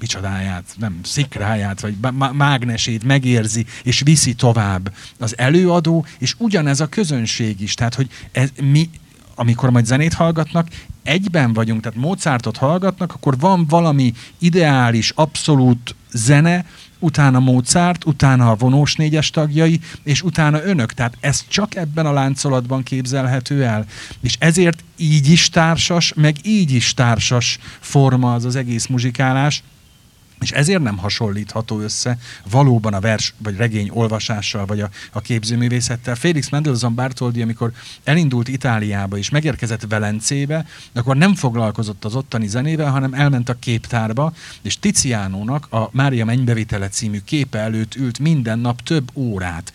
[0.00, 1.96] micsodáját, nem, szikráját, vagy
[2.32, 7.74] mágnesét megérzi, és viszi tovább az előadó, és ugyanez a közönség is.
[7.74, 8.90] Tehát, hogy ez, mi,
[9.34, 10.68] amikor majd zenét hallgatnak,
[11.02, 16.64] egyben vagyunk, tehát Mozartot hallgatnak, akkor van valami ideális, abszolút zene,
[16.98, 20.92] utána Mozart, utána a vonós négyes tagjai, és utána önök.
[20.92, 23.86] Tehát ez csak ebben a láncolatban képzelhető el.
[24.20, 29.62] És ezért így is társas, meg így is társas forma az az egész muzsikálás,
[30.40, 32.18] és ezért nem hasonlítható össze
[32.50, 36.14] valóban a vers vagy regény olvasással, vagy a, a képzőművészettel.
[36.14, 37.72] Félix Mendelssohn Bartoldi, amikor
[38.04, 44.32] elindult Itáliába és megérkezett Velencébe, akkor nem foglalkozott az ottani zenével, hanem elment a képtárba,
[44.62, 49.72] és Tizianónak a Mária Mennybevitele című képe előtt ült minden nap több órát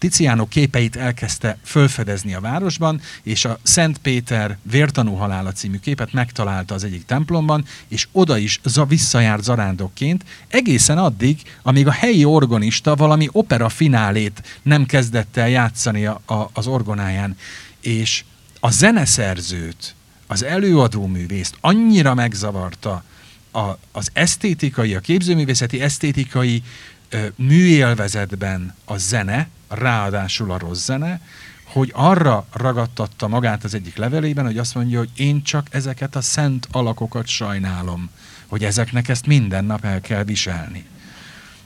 [0.00, 6.74] Tiziano képeit elkezdte fölfedezni a városban, és a Szent Péter vértanú halála című képet megtalálta
[6.74, 12.96] az egyik templomban, és oda is za visszajárt zarándokként, egészen addig, amíg a helyi orgonista
[12.96, 17.36] valami opera finálét nem kezdett el játszani a, a, az orgonáján.
[17.80, 18.24] És
[18.60, 19.94] a zeneszerzőt,
[20.26, 23.04] az előadóművészt annyira megzavarta
[23.52, 23.60] a,
[23.92, 26.62] az esztétikai, a képzőművészeti esztétikai
[27.08, 31.20] ö, műélvezetben a zene, ráadásul a rossz zene,
[31.64, 36.20] hogy arra ragadtatta magát az egyik levelében, hogy azt mondja, hogy én csak ezeket a
[36.20, 38.10] szent alakokat sajnálom,
[38.46, 40.86] hogy ezeknek ezt minden nap el kell viselni.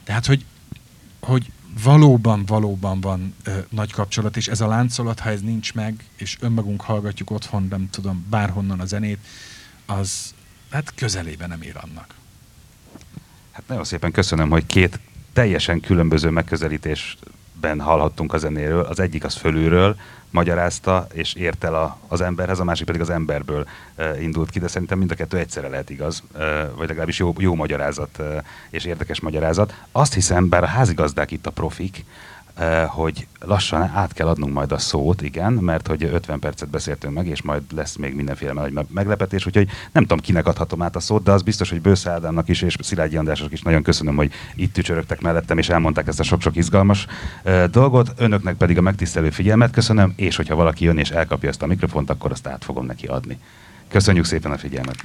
[0.03, 0.45] Tehát, hogy,
[1.19, 1.51] hogy
[1.83, 6.37] valóban, valóban van ö, nagy kapcsolat, és ez a láncolat, ha ez nincs meg, és
[6.39, 9.19] önmagunk hallgatjuk otthon, nem tudom, bárhonnan a zenét,
[9.85, 10.33] az
[10.71, 12.13] hát közelében nem ér annak.
[13.51, 14.99] Hát nagyon szépen köszönöm, hogy két
[15.33, 16.29] teljesen különböző
[17.65, 18.81] megközelítésben hallhattunk a zenéről.
[18.81, 19.95] Az egyik az fölülről
[20.29, 24.59] magyarázta, és ért el a, az emberhez, a másik pedig az emberből uh, indult ki,
[24.59, 26.41] de szerintem mind a kettő egyszerre lehet igaz, uh,
[26.77, 28.25] vagy legalábbis jó, jó magyarázat uh,
[28.69, 29.73] és érdekes magyarázat.
[29.91, 32.05] Azt hiszem, bár a házigazdák itt a profik,
[32.87, 37.27] hogy lassan át kell adnunk majd a szót, igen, mert hogy 50 percet beszéltünk meg,
[37.27, 41.23] és majd lesz még mindenféle nagy meglepetés, úgyhogy nem tudom, kinek adhatom át a szót,
[41.23, 44.73] de az biztos, hogy Bősze Ádámnak is, és Szilágyi Andrásnak is nagyon köszönöm, hogy itt
[44.73, 47.05] tücsörögtek mellettem, és elmondták ezt a sok-sok izgalmas
[47.43, 48.13] eh, dolgot.
[48.17, 52.09] Önöknek pedig a megtisztelő figyelmet köszönöm, és hogyha valaki jön és elkapja ezt a mikrofont,
[52.09, 53.39] akkor azt át fogom neki adni.
[53.87, 54.95] Köszönjük szépen a figyelmet!